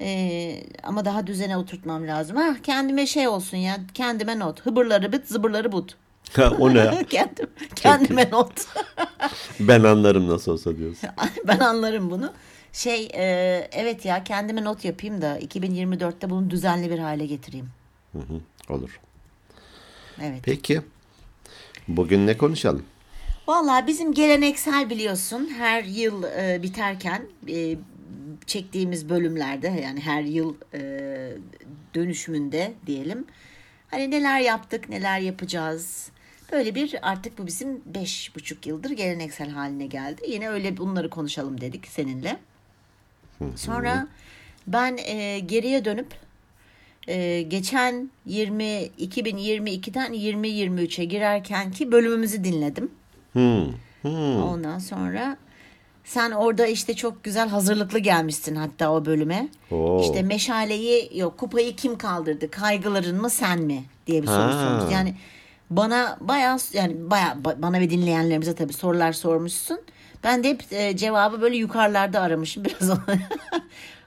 Ee, 0.00 0.62
ama 0.82 1.04
daha 1.04 1.26
düzene 1.26 1.56
oturtmam 1.56 2.06
lazım. 2.08 2.36
Ha, 2.36 2.56
kendime 2.62 3.06
şey 3.06 3.28
olsun 3.28 3.56
ya. 3.56 3.76
Kendime 3.94 4.38
not. 4.38 4.66
Hıbırları 4.66 5.12
bit, 5.12 5.26
zıbırları 5.28 5.72
but. 5.72 5.96
O 6.38 6.74
ne? 6.74 7.04
Kendim, 7.10 7.50
kendime 7.76 8.30
not. 8.30 8.52
Ben 9.60 9.84
anlarım 9.84 10.28
nasıl 10.28 10.52
olsa 10.52 10.76
diyorsun. 10.76 11.10
ben 11.48 11.58
anlarım 11.58 12.10
bunu. 12.10 12.32
Şey 12.72 13.08
e, 13.14 13.24
evet 13.72 14.04
ya 14.04 14.24
kendime 14.24 14.64
not 14.64 14.84
yapayım 14.84 15.22
da 15.22 15.38
2024'te 15.38 16.30
bunu 16.30 16.50
düzenli 16.50 16.90
bir 16.90 16.98
hale 16.98 17.26
getireyim. 17.26 17.68
Hı 18.12 18.18
hı, 18.18 18.74
olur. 18.74 19.00
Evet. 20.22 20.40
Peki. 20.42 20.82
Bugün 21.88 22.26
ne 22.26 22.36
konuşalım? 22.36 22.84
Vallahi 23.48 23.86
bizim 23.86 24.14
geleneksel 24.14 24.90
biliyorsun 24.90 25.50
her 25.58 25.84
yıl 25.84 26.22
e, 26.22 26.62
biterken 26.62 27.22
e, 27.48 27.76
çektiğimiz 28.46 29.08
bölümlerde 29.08 29.68
yani 29.68 30.00
her 30.00 30.22
yıl 30.22 30.54
e, 30.74 30.80
dönüşümünde 31.94 32.72
diyelim. 32.86 33.26
Hani 33.90 34.10
neler 34.10 34.40
yaptık, 34.40 34.88
neler 34.88 35.18
yapacağız. 35.18 36.10
Böyle 36.52 36.74
bir 36.74 36.94
artık 37.02 37.38
bu 37.38 37.46
bizim 37.46 37.80
beş 37.86 38.36
buçuk 38.36 38.66
yıldır 38.66 38.90
geleneksel 38.90 39.50
haline 39.50 39.86
geldi. 39.86 40.22
Yine 40.28 40.48
öyle 40.48 40.76
bunları 40.76 41.10
konuşalım 41.10 41.60
dedik 41.60 41.86
seninle. 41.88 42.36
Sonra 43.56 44.08
ben 44.66 44.96
e, 44.96 45.38
geriye 45.38 45.84
dönüp 45.84 46.14
e, 47.08 47.42
geçen 47.42 48.10
20 48.26 48.64
2022'den 48.64 50.12
2023'e 50.12 51.04
girerken 51.04 51.70
ki 51.70 51.92
bölümümüzü 51.92 52.44
dinledim. 52.44 52.90
Hmm. 53.32 53.66
Hmm. 54.02 54.42
Ondan 54.42 54.78
sonra 54.78 55.36
sen 56.04 56.30
orada 56.30 56.66
işte 56.66 56.94
çok 56.94 57.24
güzel 57.24 57.48
hazırlıklı 57.48 57.98
gelmişsin 57.98 58.54
hatta 58.56 58.92
o 58.92 59.04
bölüme. 59.04 59.48
Oo. 59.70 60.00
İşte 60.02 60.22
meşaleyi 60.22 61.18
yok 61.18 61.38
kupayı 61.38 61.76
kim 61.76 61.98
kaldırdı? 61.98 62.50
Kaygıların 62.50 63.20
mı 63.20 63.30
sen 63.30 63.60
mi 63.62 63.84
diye 64.06 64.22
bir 64.22 64.26
soru 64.26 64.36
Ha. 64.36 64.52
sormuşsun. 64.52 64.90
Yani 64.90 65.14
bana 65.76 66.16
bayağı 66.20 66.58
yani 66.72 67.10
bayağı 67.10 67.32
ba- 67.34 67.62
bana 67.62 67.80
ve 67.80 67.90
dinleyenlerimize 67.90 68.54
tabii 68.54 68.72
sorular 68.72 69.12
sormuşsun. 69.12 69.80
Ben 70.24 70.44
de 70.44 70.48
hep 70.48 70.62
e, 70.72 70.96
cevabı 70.96 71.40
böyle 71.40 71.56
yukarılarda 71.56 72.20
aramışım 72.20 72.64
biraz 72.80 72.98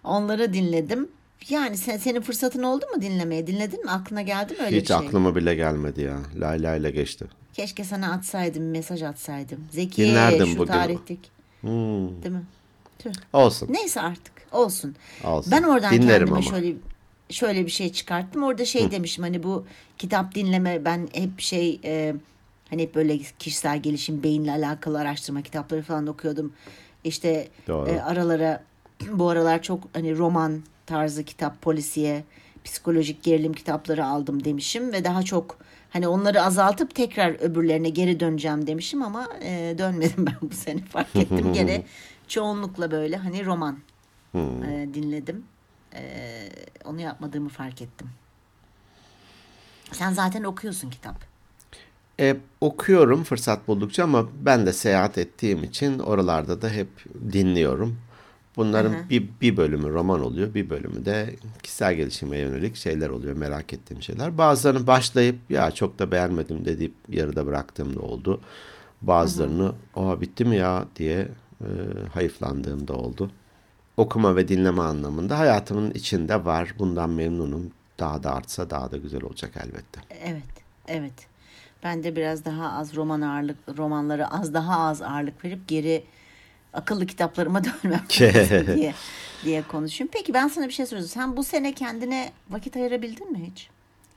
onları, 0.03 0.53
dinledim. 0.53 1.10
Yani 1.50 1.77
sen, 1.77 1.98
senin 1.98 2.22
fırsatın 2.22 2.63
oldu 2.63 2.86
mu 2.95 3.01
dinlemeye? 3.01 3.48
Dinledin 3.48 3.84
mi? 3.86 3.91
Aklına 3.91 4.22
geldi 4.22 4.53
mi 4.53 4.60
öyle 4.65 4.75
Hiç 4.77 4.84
bir 4.84 4.88
şey? 4.88 4.95
aklıma 5.07 5.36
bile 5.36 5.55
gelmedi 5.55 6.01
ya. 6.01 6.17
Layla 6.39 6.75
ile 6.75 6.91
geçti. 6.91 7.25
Keşke 7.53 7.84
sana 7.84 8.12
atsaydım, 8.13 8.69
mesaj 8.72 9.03
atsaydım. 9.03 9.60
Zeki 9.72 10.01
Dinlerdim 10.01 10.48
şu 10.48 10.57
bugün. 10.57 10.74
tarihtik. 10.74 11.19
Hmm. 11.62 12.24
Değil 12.24 12.36
mi? 12.36 12.43
Tüh. 13.00 13.12
Olsun. 13.34 13.67
Neyse 13.72 14.01
artık 14.01 14.34
olsun. 14.51 14.95
Olsun. 15.24 15.51
Ben 15.51 15.63
oradan 15.63 15.93
Dinlerim 15.93 16.27
kendime 16.27 16.31
ama. 16.31 16.41
şöyle 16.60 16.74
şöyle 17.29 17.65
bir 17.65 17.72
şey 17.72 17.91
çıkarttım. 17.91 18.44
Orada 18.44 18.65
şey 18.65 18.91
demişim 18.91 19.24
hani 19.24 19.44
bu 19.44 19.65
kitap 19.98 20.36
dinleme 20.36 20.86
ben 20.86 21.08
hep 21.13 21.39
şey 21.39 21.79
e, 21.84 22.15
hani 22.70 22.82
hep 22.82 22.96
böyle 22.96 23.17
kişisel 23.39 23.82
gelişim 23.82 24.24
beyinle 24.24 24.51
alakalı 24.51 25.00
araştırma 25.00 25.41
kitapları 25.41 25.82
falan 25.82 26.08
okuyordum. 26.08 26.53
İşte 27.03 27.48
Doğru. 27.67 27.89
e, 27.89 28.01
aralara 28.01 28.63
bu 29.12 29.29
aralar 29.29 29.62
çok 29.62 29.84
hani 29.94 30.17
roman 30.17 30.63
tarzı 30.86 31.24
kitap, 31.24 31.62
polisiye, 31.62 32.24
psikolojik 32.63 33.24
gerilim 33.24 33.53
kitapları 33.53 34.05
aldım 34.05 34.44
demişim 34.44 34.94
ve 34.94 35.03
daha 35.03 35.24
çok 35.24 35.58
hani 35.89 36.08
onları 36.08 36.41
azaltıp 36.41 36.96
tekrar 36.96 37.41
öbürlerine 37.41 37.89
geri 37.89 38.20
döneceğim 38.20 38.67
demişim 38.67 39.01
ama 39.01 39.27
e, 39.41 39.75
dönmedim 39.77 40.25
ben 40.27 40.36
bu 40.41 40.55
sene 40.55 40.82
fark 40.82 41.15
ettim 41.15 41.53
gene 41.53 41.84
çoğunlukla 42.27 42.91
böyle 42.91 43.17
hani 43.17 43.46
roman 43.46 43.77
e, 44.36 44.88
dinledim. 44.94 45.44
E, 45.95 46.49
onu 46.85 47.01
yapmadığımı 47.01 47.49
fark 47.49 47.81
ettim. 47.81 48.09
Sen 49.91 50.13
zaten 50.13 50.43
okuyorsun 50.43 50.89
kitap. 50.89 51.15
E, 52.19 52.37
okuyorum 52.61 53.23
fırsat 53.23 53.67
buldukça 53.67 54.03
ama 54.03 54.27
ben 54.41 54.65
de 54.65 54.73
seyahat 54.73 55.17
ettiğim 55.17 55.63
için 55.63 55.99
oralarda 55.99 56.61
da 56.61 56.69
hep 56.69 56.87
dinliyorum. 57.31 57.97
Bunların 58.55 59.09
bir, 59.09 59.29
bir 59.41 59.57
bölümü 59.57 59.89
roman 59.89 60.21
oluyor, 60.21 60.53
bir 60.53 60.69
bölümü 60.69 61.05
de 61.05 61.35
kişisel 61.63 61.95
gelişime 61.95 62.37
yönelik 62.37 62.75
şeyler 62.75 63.09
oluyor, 63.09 63.35
merak 63.35 63.73
ettiğim 63.73 64.01
şeyler. 64.01 64.37
Bazılarını 64.37 64.87
başlayıp 64.87 65.35
ya 65.49 65.71
çok 65.71 65.99
da 65.99 66.11
beğenmedim 66.11 66.65
dediğim 66.65 66.93
yarıda 67.09 67.45
bıraktığım 67.45 67.95
da 67.95 67.99
oldu. 67.99 68.41
Bazılarını 69.01 69.71
oha 69.95 70.21
bitti 70.21 70.45
mi 70.45 70.55
ya 70.55 70.85
diye 70.95 71.27
e, 71.61 71.67
hayıflandığım 72.13 72.87
da 72.87 72.93
oldu. 72.93 73.31
Okuma 73.97 74.35
ve 74.35 74.47
dinleme 74.47 74.81
anlamında 74.81 75.39
hayatımın 75.39 75.91
içinde 75.91 76.45
var. 76.45 76.75
Bundan 76.79 77.09
memnunum. 77.09 77.71
Daha 77.99 78.23
da 78.23 78.35
artsa 78.35 78.69
daha 78.69 78.91
da 78.91 78.97
güzel 78.97 79.23
olacak 79.23 79.51
elbette. 79.57 80.01
Evet, 80.09 80.43
evet. 80.87 81.27
Ben 81.83 82.03
de 82.03 82.15
biraz 82.15 82.45
daha 82.45 82.71
az 82.71 82.95
roman 82.95 83.21
ağırlık, 83.21 83.57
romanlara 83.77 84.31
az 84.31 84.53
daha 84.53 84.79
az 84.79 85.01
ağırlık 85.01 85.45
verip 85.45 85.67
geri 85.67 86.03
akıllı 86.73 87.05
kitaplarıma 87.05 87.61
dönmem 87.83 88.05
lazım 88.21 88.67
diye 88.75 88.93
diye 89.45 89.61
konuşuyorum. 89.61 90.11
Peki 90.13 90.33
ben 90.33 90.47
sana 90.47 90.67
bir 90.67 90.73
şey 90.73 90.85
soracağım. 90.85 91.09
Sen 91.09 91.37
bu 91.37 91.43
sene 91.43 91.73
kendine 91.73 92.31
vakit 92.49 92.75
ayırabildin 92.75 93.31
mi 93.31 93.51
hiç? 93.51 93.69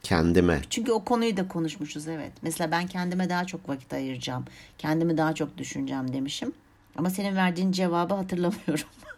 Kendime 0.02 0.60
Çünkü 0.70 0.92
o 0.92 1.04
konuyu 1.04 1.36
da 1.36 1.48
konuşmuşuz 1.48 2.08
evet. 2.08 2.32
Mesela 2.42 2.70
ben 2.70 2.86
kendime 2.86 3.30
daha 3.30 3.44
çok 3.44 3.68
vakit 3.68 3.92
ayıracağım. 3.92 4.44
Kendimi 4.78 5.16
daha 5.16 5.34
çok 5.34 5.58
düşüneceğim 5.58 6.12
demişim. 6.12 6.52
Ama 6.96 7.10
senin 7.10 7.36
verdiğin 7.36 7.72
cevabı 7.72 8.14
hatırlamıyorum. 8.14 8.86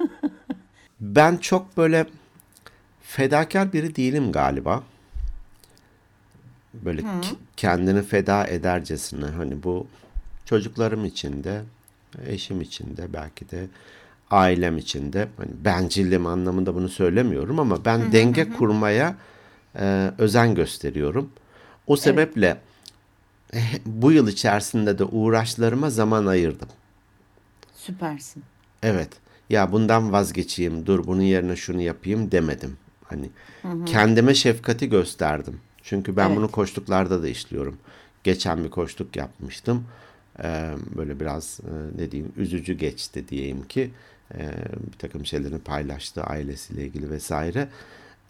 Ben 1.00 1.37
çok 1.37 1.76
böyle 1.76 2.07
fedakar 3.02 3.73
biri 3.73 3.97
değilim 3.97 4.33
galiba. 4.33 4.83
Böyle 6.75 7.02
ki- 7.23 7.37
kendini 7.57 8.02
feda 8.02 8.47
edercesine 8.47 9.25
hani 9.26 9.62
bu 9.62 9.87
çocuklarım 10.45 11.04
için 11.04 11.45
de 11.45 11.62
eşim 12.26 12.61
için 12.61 12.97
de 12.97 13.12
belki 13.12 13.50
de 13.50 13.66
ailem 14.30 14.78
için 14.78 15.12
de 15.12 15.28
hani 15.37 15.50
bencilliğim 15.64 16.26
anlamında 16.26 16.75
bunu 16.75 16.88
söylemiyorum 16.88 17.59
ama 17.61 17.85
ben 17.85 18.12
denge 18.12 18.52
kurmaya 18.52 19.16
e, 19.78 20.11
özen 20.19 20.54
gösteriyorum. 20.54 21.30
O 21.87 21.97
sebeple 21.97 22.61
eh, 23.52 23.75
bu 23.87 24.12
yıl 24.12 24.28
içerisinde 24.28 24.99
de 24.99 25.04
uğraşlarıma 25.04 25.90
zaman 25.90 26.26
ayırdım. 26.26 26.69
Süpersin. 27.76 28.42
Evet. 28.83 29.09
Ya 29.50 29.73
bundan 29.73 30.12
vazgeçeyim, 30.12 30.87
dur 30.87 31.07
bunun 31.07 31.23
yerine 31.23 31.57
şunu 31.57 31.80
yapayım 31.80 32.30
demedim. 32.33 32.76
Hani 33.04 33.30
kendime 33.87 34.35
şefkati 34.35 34.88
gösterdim. 34.88 35.61
Çünkü 35.83 36.16
ben 36.16 36.26
Evet. 36.26 36.37
bunu 36.37 36.50
koştuklarda 36.50 37.23
da 37.23 37.28
işliyorum. 37.28 37.76
Geçen 38.25 38.64
bir 38.64 38.71
koştuk 38.71 39.16
yapmıştım. 39.16 39.85
Ee, 40.42 40.71
böyle 40.97 41.21
biraz 41.21 41.61
e, 41.61 42.02
ne 42.02 42.11
diyeyim 42.11 42.33
üzücü 42.37 42.73
geçti 42.75 43.28
diyeyim 43.28 43.62
ki 43.69 43.90
Ee, 44.35 44.50
bir 44.92 44.99
takım 44.99 45.26
şeylerini 45.26 45.59
paylaştı 45.59 46.23
ailesiyle 46.23 46.85
ilgili 46.87 47.11
vesaire. 47.11 47.69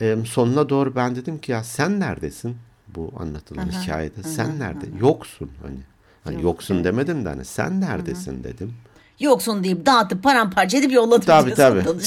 Ee, 0.00 0.17
sonuna 0.25 0.69
doğru 0.69 0.95
ben 0.95 1.17
dedim 1.17 1.39
ki 1.39 1.53
ya 1.53 1.65
sen 1.65 2.00
neredesin 2.00 2.57
bu 2.89 3.12
anlatılan 3.17 3.67
hikayede? 3.71 4.23
Sen 4.23 4.59
nerede? 4.59 4.87
Yoksun 5.00 5.50
hani. 5.62 5.79
Hani 6.25 6.35
Yok, 6.35 6.45
yoksun 6.45 6.85
demedim 6.85 7.25
de 7.25 7.29
hani 7.29 7.45
sen 7.45 7.81
neredesin 7.81 8.45
dedim. 8.45 8.75
Yoksun 9.21 9.65
deyip 9.65 9.87
dağıtıp 9.87 10.23
paramparça 10.23 10.79
edip 10.79 10.93
yolladım 10.93 11.27
Tabii 11.27 11.55
tabii. 11.55 11.85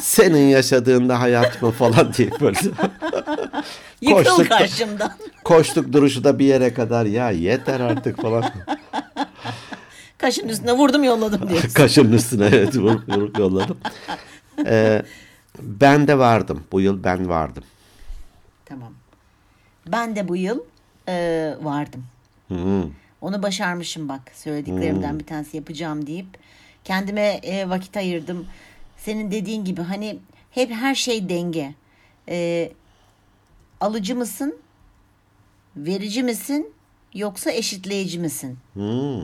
Senin 0.00 0.48
yaşadığında 0.48 1.20
hayat 1.20 1.62
mı 1.62 1.70
falan 1.70 2.14
diye 2.14 2.30
böyle. 2.40 2.58
Yıkıl 4.00 4.24
Koştuk. 4.24 4.48
karşımdan. 4.48 5.12
Koştuk 5.44 5.92
duruşu 5.92 6.24
da 6.24 6.38
bir 6.38 6.44
yere 6.44 6.74
kadar 6.74 7.06
ya 7.06 7.30
yeter 7.30 7.80
artık 7.80 8.22
falan. 8.22 8.44
Kaşın 10.18 10.48
üstüne 10.48 10.72
vurdum 10.72 11.04
yolladım 11.04 11.48
diyorsun. 11.48 11.68
Kaşın 11.68 12.12
üstüne 12.12 12.46
evet 12.46 12.76
vurup 12.76 13.08
vurup 13.08 13.38
yolladım. 13.38 13.78
Ee, 14.66 15.02
ben 15.62 16.08
de 16.08 16.18
vardım. 16.18 16.64
Bu 16.72 16.80
yıl 16.80 17.04
ben 17.04 17.28
vardım. 17.28 17.64
Tamam. 18.64 18.92
Ben 19.86 20.16
de 20.16 20.28
bu 20.28 20.36
yıl 20.36 20.60
e, 21.08 21.54
vardım. 21.62 22.04
Hı. 22.48 22.82
Onu 23.20 23.42
başarmışım 23.42 24.08
bak. 24.08 24.22
Söylediklerimden 24.34 25.18
bir 25.18 25.26
tanesi 25.26 25.56
yapacağım 25.56 26.06
deyip 26.06 26.26
kendime 26.84 27.40
e, 27.42 27.68
vakit 27.68 27.96
ayırdım. 27.96 28.46
Senin 28.96 29.30
dediğin 29.30 29.64
gibi 29.64 29.80
hani 29.82 30.18
hep 30.50 30.70
her 30.70 30.94
şey 30.94 31.28
denge. 31.28 31.74
E, 32.28 32.72
alıcı 33.80 34.16
mısın? 34.16 34.56
Verici 35.76 36.22
misin? 36.22 36.72
Yoksa 37.14 37.50
eşitleyici 37.50 38.18
misin? 38.18 38.58
Hı. 38.74 39.22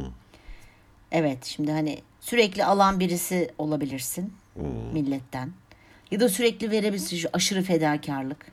Evet 1.12 1.44
şimdi 1.44 1.72
hani 1.72 1.98
sürekli 2.20 2.64
alan 2.64 3.00
birisi 3.00 3.50
olabilirsin 3.58 4.32
milletten. 4.92 5.50
Ya 6.10 6.20
da 6.20 6.28
sürekli 6.28 6.70
verebilirsin 6.70 7.16
şu 7.16 7.28
aşırı 7.32 7.62
fedakarlık. 7.62 8.52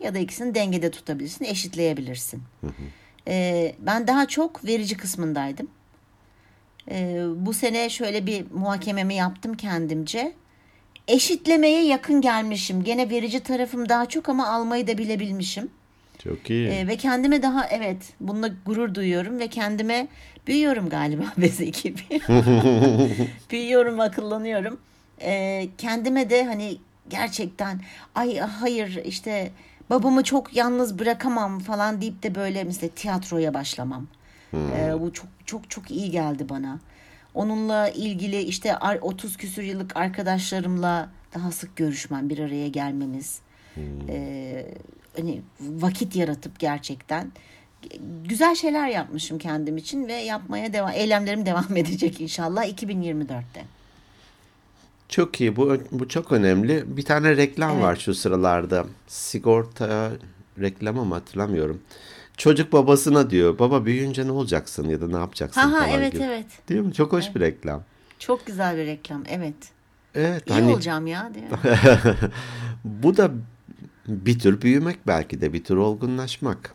Ya 0.00 0.14
da 0.14 0.18
ikisini 0.18 0.54
dengede 0.54 0.90
tutabilirsin, 0.90 1.44
eşitleyebilirsin. 1.44 2.42
Ee, 3.28 3.74
ben 3.78 4.06
daha 4.06 4.28
çok 4.28 4.64
verici 4.64 4.96
kısmındaydım. 4.96 5.68
Ee, 6.90 7.22
bu 7.36 7.54
sene 7.54 7.90
şöyle 7.90 8.26
bir 8.26 8.44
muhakememi 8.54 9.14
yaptım 9.14 9.54
kendimce. 9.54 10.32
Eşitlemeye 11.08 11.84
yakın 11.84 12.20
gelmişim. 12.20 12.84
Gene 12.84 13.10
verici 13.10 13.40
tarafım 13.40 13.88
daha 13.88 14.06
çok 14.06 14.28
ama 14.28 14.48
almayı 14.48 14.86
da 14.86 14.98
bilebilmişim. 14.98 15.70
Çok 16.24 16.50
iyi. 16.50 16.68
Ee, 16.68 16.86
ve 16.86 16.96
kendime 16.96 17.42
daha 17.42 17.66
evet 17.66 17.96
bununla 18.20 18.50
gurur 18.66 18.94
duyuyorum 18.94 19.38
ve 19.38 19.48
kendime 19.48 20.08
büyüyorum 20.46 20.88
galiba 20.88 21.24
Bezeki. 21.36 21.94
büyüyorum, 23.50 24.00
akıllanıyorum. 24.00 24.80
Ee, 25.20 25.68
kendime 25.78 26.30
de 26.30 26.44
hani 26.44 26.76
gerçekten 27.08 27.80
ay 28.14 28.38
hayır 28.38 29.00
işte 29.04 29.50
babamı 29.90 30.24
çok 30.24 30.56
yalnız 30.56 30.98
bırakamam 30.98 31.58
falan 31.58 32.00
deyip 32.00 32.22
de 32.22 32.34
böyle 32.34 32.64
mesela 32.64 32.90
tiyatroya 32.96 33.54
başlamam. 33.54 34.06
Ee, 34.54 35.00
bu 35.00 35.12
çok 35.12 35.26
çok 35.46 35.70
çok 35.70 35.90
iyi 35.90 36.10
geldi 36.10 36.48
bana. 36.48 36.78
Onunla 37.34 37.88
ilgili 37.88 38.40
işte 38.42 38.76
ar- 38.76 38.98
30 39.02 39.36
küsür 39.36 39.62
yıllık 39.62 39.96
arkadaşlarımla 39.96 41.08
daha 41.34 41.52
sık 41.52 41.76
görüşmem, 41.76 42.28
bir 42.28 42.38
araya 42.38 42.68
gelmemiz. 42.68 43.38
Ee, 44.08 44.66
hani 45.16 45.40
vakit 45.60 46.16
yaratıp 46.16 46.58
gerçekten 46.58 47.32
güzel 48.24 48.54
şeyler 48.54 48.88
yapmışım 48.88 49.38
kendim 49.38 49.76
için 49.76 50.08
ve 50.08 50.12
yapmaya 50.12 50.72
devam 50.72 50.90
eylemlerim 50.90 51.46
devam 51.46 51.76
edecek 51.76 52.20
inşallah 52.20 52.64
2024'te. 52.64 53.64
Çok 55.08 55.40
iyi. 55.40 55.56
Bu 55.56 55.76
bu 55.92 56.08
çok 56.08 56.32
önemli. 56.32 56.96
Bir 56.96 57.04
tane 57.04 57.36
reklam 57.36 57.70
Evet. 57.72 57.82
var 57.82 57.96
şu 57.96 58.14
sıralarda. 58.14 58.86
Sigorta 59.06 60.10
reklamı 60.60 61.04
mı 61.04 61.14
hatırlamıyorum. 61.14 61.80
Çocuk 62.36 62.72
babasına 62.72 63.30
diyor. 63.30 63.58
Baba 63.58 63.84
büyüyünce 63.84 64.26
ne 64.26 64.30
olacaksın 64.32 64.88
ya 64.88 65.00
da 65.00 65.08
ne 65.08 65.16
yapacaksın 65.16 65.60
Ha 65.60 65.70
falan 65.70 65.88
evet 65.88 66.12
gibi. 66.12 66.22
evet. 66.22 66.46
Değil 66.68 66.80
mi? 66.80 66.92
Çok 66.94 67.12
hoş 67.12 67.34
bir 67.34 67.40
reklam. 67.40 67.82
Çok 68.18 68.46
güzel 68.46 68.76
bir 68.76 68.86
reklam. 68.86 69.22
Evet. 69.28 69.54
Evet. 70.14 70.42
İyi 70.50 70.52
hani 70.52 70.72
olacağım 70.72 71.06
ya 71.06 71.30
diye. 71.34 71.48
bu 72.84 73.16
da 73.16 73.30
bir 74.08 74.38
tür 74.38 74.60
büyümek 74.60 75.06
belki 75.06 75.40
de 75.40 75.52
bir 75.52 75.64
tür 75.64 75.76
olgunlaşmak. 75.76 76.74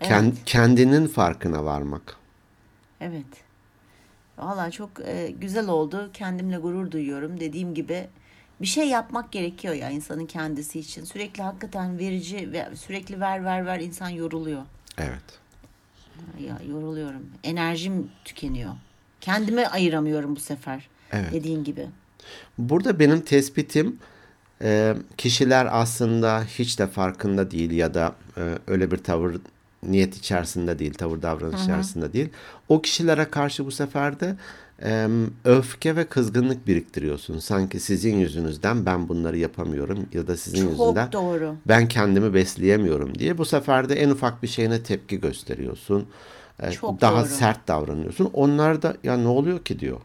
Evet. 0.00 0.34
kendinin 0.46 1.06
farkına 1.06 1.64
varmak. 1.64 2.16
Evet. 3.00 3.26
Valla 4.46 4.70
çok 4.70 4.90
e, 5.04 5.30
güzel 5.40 5.68
oldu. 5.68 6.10
Kendimle 6.12 6.56
gurur 6.56 6.90
duyuyorum. 6.90 7.40
Dediğim 7.40 7.74
gibi 7.74 8.08
bir 8.60 8.66
şey 8.66 8.88
yapmak 8.88 9.32
gerekiyor 9.32 9.74
ya 9.74 9.90
insanın 9.90 10.26
kendisi 10.26 10.80
için. 10.80 11.04
Sürekli 11.04 11.42
hakikaten 11.42 11.98
verici 11.98 12.52
ve 12.52 12.68
sürekli 12.74 13.20
ver 13.20 13.44
ver 13.44 13.66
ver 13.66 13.80
insan 13.80 14.08
yoruluyor. 14.08 14.62
Evet. 14.98 15.40
Ya 16.40 16.58
yoruluyorum. 16.68 17.30
Enerjim 17.44 18.10
tükeniyor. 18.24 18.72
Kendime 19.20 19.66
ayıramıyorum 19.66 20.36
bu 20.36 20.40
sefer. 20.40 20.88
Evet. 21.12 21.32
Dediğin 21.32 21.64
gibi. 21.64 21.88
Burada 22.58 22.98
benim 22.98 23.20
tespitim 23.20 23.98
e, 24.62 24.94
kişiler 25.16 25.68
aslında 25.70 26.44
hiç 26.44 26.78
de 26.78 26.86
farkında 26.86 27.50
değil 27.50 27.70
ya 27.70 27.94
da 27.94 28.14
e, 28.36 28.58
öyle 28.66 28.90
bir 28.90 28.96
tavır 28.96 29.36
niyet 29.82 30.16
içerisinde 30.16 30.78
değil, 30.78 30.94
tavır 30.94 31.22
davranış 31.22 31.62
içerisinde 31.62 32.12
değil. 32.12 32.28
O 32.68 32.82
kişilere 32.82 33.24
karşı 33.24 33.66
bu 33.66 33.70
sefer 33.70 34.20
de 34.20 34.36
e, 34.84 35.08
öfke 35.44 35.96
ve 35.96 36.04
kızgınlık 36.04 36.66
biriktiriyorsun. 36.66 37.38
Sanki 37.38 37.80
sizin 37.80 38.16
yüzünüzden 38.16 38.86
ben 38.86 39.08
bunları 39.08 39.38
yapamıyorum 39.38 40.06
ya 40.12 40.26
da 40.26 40.36
sizin 40.36 40.62
Çok 40.62 40.70
yüzünden 40.70 41.12
doğru. 41.12 41.54
ben 41.68 41.88
kendimi 41.88 42.34
besleyemiyorum 42.34 43.18
diye 43.18 43.38
bu 43.38 43.44
sefer 43.44 43.88
de 43.88 43.94
en 43.94 44.10
ufak 44.10 44.42
bir 44.42 44.48
şeyine 44.48 44.82
tepki 44.82 45.20
gösteriyorsun. 45.20 46.06
E, 46.60 46.70
Çok 46.70 47.00
daha 47.00 47.20
doğru. 47.20 47.28
sert 47.28 47.68
davranıyorsun. 47.68 48.30
Onlar 48.32 48.82
da 48.82 48.96
ya 49.04 49.16
ne 49.16 49.28
oluyor 49.28 49.64
ki 49.64 49.78
diyor. 49.80 50.00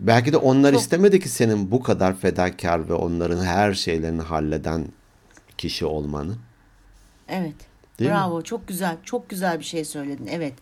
Belki 0.00 0.32
de 0.32 0.36
onlar 0.36 0.72
istemedi 0.72 1.20
ki 1.20 1.28
senin 1.28 1.70
bu 1.70 1.82
kadar 1.82 2.16
fedakar 2.16 2.88
ve 2.88 2.92
onların 2.94 3.44
her 3.44 3.74
şeylerini 3.74 4.22
halleden 4.22 4.86
kişi 5.58 5.86
olmanı. 5.86 6.32
Evet. 7.28 7.54
Değil 8.00 8.10
mi? 8.10 8.14
Bravo. 8.16 8.42
Çok 8.42 8.68
güzel. 8.68 8.96
Çok 9.04 9.28
güzel 9.30 9.58
bir 9.58 9.64
şey 9.64 9.84
söyledin. 9.84 10.26
Evet. 10.32 10.52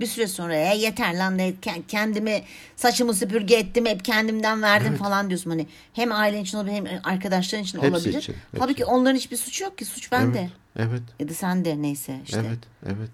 Bir 0.00 0.06
süre 0.06 0.26
sonra 0.26 0.54
ya 0.56 0.72
yeter 0.72 1.14
lan 1.18 1.38
de 1.38 1.50
ke- 1.62 1.82
kendimi 1.88 2.42
saçımı 2.76 3.14
süpürge 3.14 3.54
ettim 3.54 3.86
hep 3.86 4.04
kendimden 4.04 4.62
verdim 4.62 4.96
falan 4.96 5.28
diyorsun. 5.28 5.50
Hani 5.50 5.66
hem 5.92 6.12
ailen 6.12 6.42
için 6.42 6.58
olabilir 6.58 6.74
hem 6.74 6.86
arkadaşların 7.04 7.64
için 7.64 7.78
Hepsi 7.78 7.90
olabilir. 7.90 8.18
için, 8.18 8.32
hepsi 8.32 8.58
Halbuki 8.58 8.84
onların 8.84 9.16
hiçbir 9.16 9.36
suçu 9.36 9.64
yok 9.64 9.78
ki. 9.78 9.84
Suç 9.84 10.12
bende. 10.12 10.50
Evet, 10.76 10.88
evet, 10.90 11.02
Ya 11.20 11.28
da 11.28 11.34
sende 11.34 11.82
neyse 11.82 12.20
işte. 12.24 12.38
evet, 12.46 12.58
evet. 12.86 13.10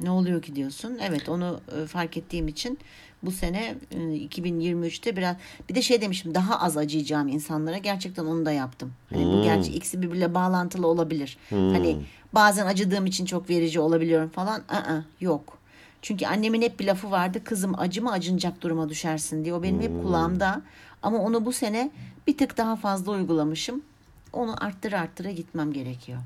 Ne 0.00 0.10
oluyor 0.10 0.42
ki 0.42 0.56
diyorsun. 0.56 0.98
Evet 1.02 1.28
onu 1.28 1.60
fark 1.88 2.16
ettiğim 2.16 2.48
için 2.48 2.78
bu 3.26 3.30
sene 3.30 3.74
e, 3.90 3.96
2023'te 3.96 5.16
biraz 5.16 5.36
bir 5.68 5.74
de 5.74 5.82
şey 5.82 6.00
demişim 6.00 6.34
daha 6.34 6.60
az 6.60 6.76
acıyacağım 6.76 7.28
insanlara 7.28 7.78
gerçekten 7.78 8.24
onu 8.24 8.46
da 8.46 8.52
yaptım. 8.52 8.92
Hani 9.12 9.24
bu 9.24 9.42
gerçi 9.42 9.72
ikisi 9.72 10.02
birbiriyle 10.02 10.34
bağlantılı 10.34 10.86
olabilir. 10.86 11.38
Hani 11.50 11.96
bazen 12.32 12.66
acıdığım 12.66 13.06
için 13.06 13.24
çok 13.24 13.50
verici 13.50 13.80
olabiliyorum 13.80 14.28
falan. 14.28 14.60
Aa, 14.68 15.02
yok. 15.20 15.58
Çünkü 16.02 16.26
annemin 16.26 16.62
hep 16.62 16.80
bir 16.80 16.86
lafı 16.86 17.10
vardı. 17.10 17.44
Kızım 17.44 17.78
acıma 17.78 18.12
acınacak 18.12 18.62
duruma 18.62 18.88
düşersin 18.88 19.44
diye. 19.44 19.54
O 19.54 19.62
benim 19.62 19.80
hep 19.80 20.02
kulağımda. 20.02 20.62
Ama 21.02 21.18
onu 21.18 21.44
bu 21.44 21.52
sene 21.52 21.90
bir 22.26 22.38
tık 22.38 22.56
daha 22.56 22.76
fazla 22.76 23.12
uygulamışım. 23.12 23.82
Onu 24.32 24.64
arttıra 24.64 25.00
arttıra 25.00 25.30
gitmem 25.30 25.72
gerekiyor. 25.72 26.18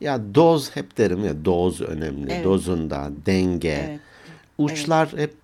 Ya 0.00 0.34
doz 0.34 0.76
hep 0.76 0.98
derim 0.98 1.24
ya 1.24 1.44
doz 1.44 1.80
önemli. 1.80 2.32
Evet. 2.32 2.44
Dozunda, 2.44 3.10
denge. 3.26 3.86
Evet. 3.88 4.00
Uçlar 4.58 5.08
hep 5.16 5.34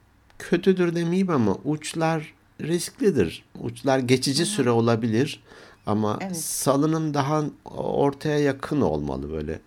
kötüdür 0.51 0.95
demeyeyim 0.95 1.31
ama 1.31 1.57
uçlar 1.65 2.35
risklidir. 2.61 3.45
Uçlar 3.61 3.99
geçici 3.99 4.47
süre 4.47 4.71
olabilir 4.71 5.43
ama 5.87 6.19
Evet. 6.21 6.37
salınım 6.37 7.15
daha 7.15 7.45
ortaya 7.75 8.39
yakın 8.39 8.81
olmalı 8.81 9.33
böyle. 9.33 9.61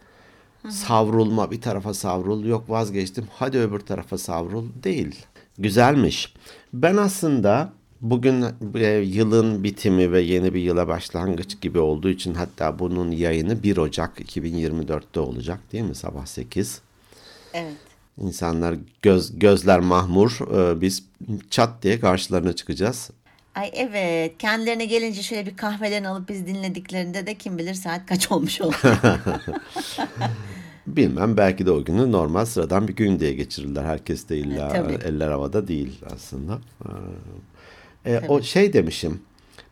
Savrulma 0.69 1.51
bir 1.51 1.61
tarafa 1.61 1.93
savrul 1.93 2.45
yok 2.45 2.69
vazgeçtim 2.69 3.27
hadi 3.33 3.57
öbür 3.57 3.79
tarafa 3.79 4.17
savrul 4.17 4.65
değil. 4.83 5.25
Güzelmiş. 5.57 6.33
Ben 6.73 6.97
aslında 6.97 7.73
bugün 8.01 8.45
e, 8.75 8.87
yılın 8.87 9.63
bitimi 9.63 10.11
ve 10.11 10.21
yeni 10.21 10.53
bir 10.53 10.59
yıla 10.59 10.87
başlangıç 10.87 11.61
gibi 11.61 11.79
olduğu 11.79 12.09
için 12.09 12.33
hatta 12.33 12.79
bunun 12.79 13.11
yayını 13.11 13.63
1 13.63 13.77
Ocak 13.77 14.19
2024'te 14.19 15.19
olacak 15.19 15.59
değil 15.71 15.83
mi 15.83 15.95
sabah 15.95 16.25
8. 16.25 16.81
Evet. 17.53 17.77
İnsanlar 18.21 18.75
göz 19.01 19.39
gözler 19.39 19.79
mahmur. 19.79 20.39
Ee, 20.53 20.81
biz 20.81 21.03
çat 21.49 21.83
diye 21.83 21.99
karşılarına 21.99 22.53
çıkacağız. 22.53 23.09
Ay 23.55 23.71
evet. 23.73 24.37
Kendilerine 24.39 24.85
gelince 24.85 25.21
şöyle 25.21 25.45
bir 25.45 25.57
kahvelerini 25.57 26.07
alıp 26.07 26.29
biz 26.29 26.47
dinlediklerinde 26.47 27.27
de 27.27 27.35
kim 27.35 27.57
bilir 27.57 27.73
saat 27.73 28.05
kaç 28.05 28.31
olmuş 28.31 28.61
olur. 28.61 28.81
Bilmem 30.87 31.37
belki 31.37 31.65
de 31.65 31.71
o 31.71 31.83
günü 31.83 32.11
normal 32.11 32.45
sıradan 32.45 32.87
bir 32.87 32.95
gün 32.95 33.19
diye 33.19 33.33
geçirirler. 33.33 33.83
Herkes 33.83 34.29
de 34.29 34.37
illa 34.37 34.69
Tabii. 34.69 34.93
eller 34.93 35.31
havada 35.31 35.67
değil 35.67 35.99
aslında. 36.15 36.59
Ee, 38.05 38.11
e, 38.11 38.27
o 38.27 38.41
şey 38.41 38.73
demişim. 38.73 39.21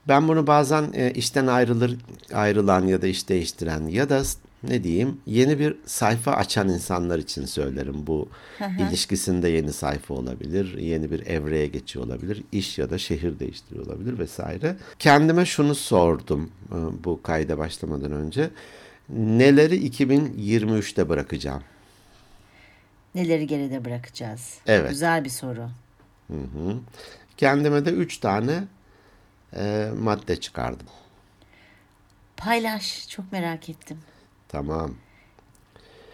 Ben 0.07 0.27
bunu 0.27 0.47
bazen 0.47 0.91
e, 0.93 1.11
işten 1.11 1.47
ayrılır 1.47 1.97
ayrılan 2.33 2.87
ya 2.87 3.01
da 3.01 3.07
iş 3.07 3.29
değiştiren 3.29 3.87
ya 3.87 4.09
da 4.09 4.23
ne 4.63 4.83
diyeyim 4.83 5.21
yeni 5.25 5.59
bir 5.59 5.75
sayfa 5.85 6.31
açan 6.31 6.69
insanlar 6.69 7.19
için 7.19 7.45
söylerim. 7.45 8.07
Bu 8.07 8.29
ilişkisinde 8.79 9.49
yeni 9.49 9.73
sayfa 9.73 10.13
olabilir, 10.13 10.77
yeni 10.77 11.11
bir 11.11 11.25
evreye 11.25 11.67
geçiyor 11.67 12.05
olabilir, 12.05 12.43
iş 12.51 12.77
ya 12.77 12.89
da 12.89 12.97
şehir 12.97 13.39
değiştiriyor 13.39 13.85
olabilir 13.85 14.19
vesaire. 14.19 14.75
Kendime 14.99 15.45
şunu 15.45 15.75
sordum 15.75 16.51
e, 16.71 17.03
bu 17.03 17.21
kayda 17.23 17.57
başlamadan 17.57 18.11
önce. 18.11 18.49
Neleri 19.09 19.89
2023'te 19.89 21.09
bırakacağım? 21.09 21.63
Neleri 23.15 23.47
geride 23.47 23.85
bırakacağız? 23.85 24.57
Evet. 24.67 24.89
Güzel 24.89 25.23
bir 25.25 25.29
soru. 25.29 25.69
Hı 26.27 26.37
hı. 26.37 26.77
Kendime 27.37 27.85
de 27.85 27.91
3 27.91 28.17
tane 28.17 28.63
e, 29.55 29.89
madde 29.99 30.39
çıkardım. 30.39 30.87
Paylaş. 32.37 33.09
Çok 33.09 33.31
merak 33.31 33.69
ettim. 33.69 33.97
Tamam. 34.53 34.91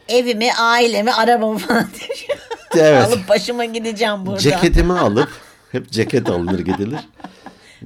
Evimi, 0.08 0.54
ailemi, 0.54 1.14
arabamı 1.14 1.58
falan 1.58 1.88
diye. 2.00 2.38
Evet. 2.86 3.08
Alıp 3.08 3.30
başıma 3.30 3.66
gideceğim 3.66 4.26
burada. 4.26 4.40
Ceketimi 4.40 4.94
alıp 4.94 5.30
hep 5.72 5.92
ceket 5.92 6.30
alınır 6.30 6.60
gidilir. 6.60 7.00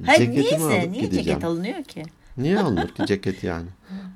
Hayır 0.06 0.18
Ceketimi 0.20 0.42
niyeyse? 0.44 0.64
alıp 0.64 0.90
Niye 0.90 1.02
gideceğim. 1.02 1.24
ceket 1.24 1.44
alınıyor 1.44 1.84
ki? 1.84 2.02
Niye 2.36 2.58
alınır 2.58 2.88
ki 2.88 3.06
ceket 3.06 3.44
yani? 3.44 3.66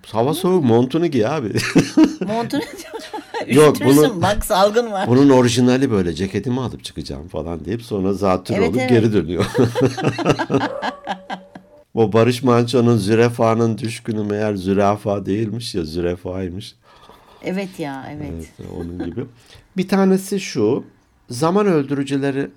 Hava 0.06 0.34
soğuk 0.34 0.64
montunu 0.64 1.06
giy 1.06 1.26
abi. 1.26 1.48
Montunu 2.26 2.62
Yok, 3.46 3.74
üşütürsün. 3.80 4.02
bunu- 4.02 4.22
Bak 4.22 4.44
salgın 4.44 4.92
var. 4.92 5.06
Bunun 5.08 5.30
orijinali 5.30 5.90
böyle 5.90 6.12
ceketimi 6.12 6.60
alıp 6.60 6.84
çıkacağım 6.84 7.28
falan 7.28 7.64
deyip 7.64 7.82
sonra 7.82 8.12
zatürre 8.12 8.56
Evet, 8.58 8.68
olup 8.68 8.78
evet. 8.80 8.90
geri 8.90 9.12
dönüyor. 9.12 9.44
O 11.98 12.12
Barış 12.12 12.42
Manço'nun 12.42 12.96
zürafa'nın 12.96 13.78
düşkünü 13.78 14.22
meğer 14.22 14.54
zürafa 14.54 15.26
değilmiş 15.26 15.74
ya 15.74 15.84
zürafaymış. 15.84 16.74
Evet 17.42 17.78
ya 17.78 18.08
evet. 18.10 18.32
Evet, 18.34 18.70
onun 18.76 19.04
gibi. 19.04 19.24
Bir 19.76 19.88
tanesi 19.88 20.40
şu. 20.40 20.84
Zaman 21.30 21.66
öldürücüleri 21.66 22.50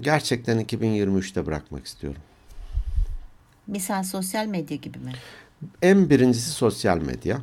gerçekten 0.00 0.60
2023'te 0.60 1.46
bırakmak 1.46 1.86
istiyorum. 1.86 2.20
Misal 3.66 4.02
sosyal 4.02 4.46
medya 4.46 4.76
gibi 4.76 4.98
mi? 4.98 5.12
En 5.82 6.10
birincisi 6.10 6.50
sosyal 6.50 6.98
medya. 6.98 7.40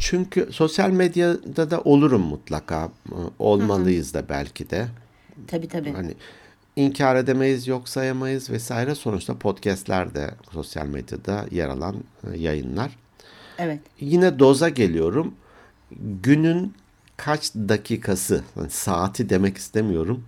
Çünkü 0.00 0.48
sosyal 0.52 0.90
medyada 0.90 1.70
da 1.70 1.80
olurum 1.80 2.22
mutlaka. 2.22 2.90
Olmalıyız 3.38 4.14
da 4.14 4.28
belki 4.28 4.70
de. 4.70 4.86
Tabii 5.46 5.68
tabii. 5.68 5.92
Hani 5.92 6.14
inkar 6.76 7.16
edemeyiz, 7.16 7.66
yok 7.66 7.88
sayamayız 7.88 8.50
vesaire. 8.50 8.94
Sonuçta 8.94 9.38
podcastler 9.38 10.14
de 10.14 10.34
sosyal 10.52 10.86
medyada 10.86 11.46
yer 11.50 11.68
alan 11.68 11.96
e, 12.32 12.38
yayınlar. 12.38 12.96
Evet. 13.58 13.80
Yine 14.00 14.38
doza 14.38 14.68
geliyorum. 14.68 15.34
Günün 16.22 16.74
kaç 17.16 17.54
dakikası, 17.54 18.44
yani 18.56 18.70
saati 18.70 19.28
demek 19.30 19.56
istemiyorum. 19.56 20.24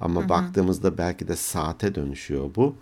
Ama 0.00 0.28
baktığımızda 0.28 0.98
belki 0.98 1.28
de 1.28 1.36
saate 1.36 1.94
dönüşüyor 1.94 2.50
bu. 2.56 2.76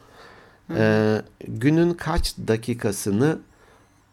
Ee, 0.77 1.23
günün 1.49 1.95
kaç 1.95 2.37
dakikasını 2.39 3.39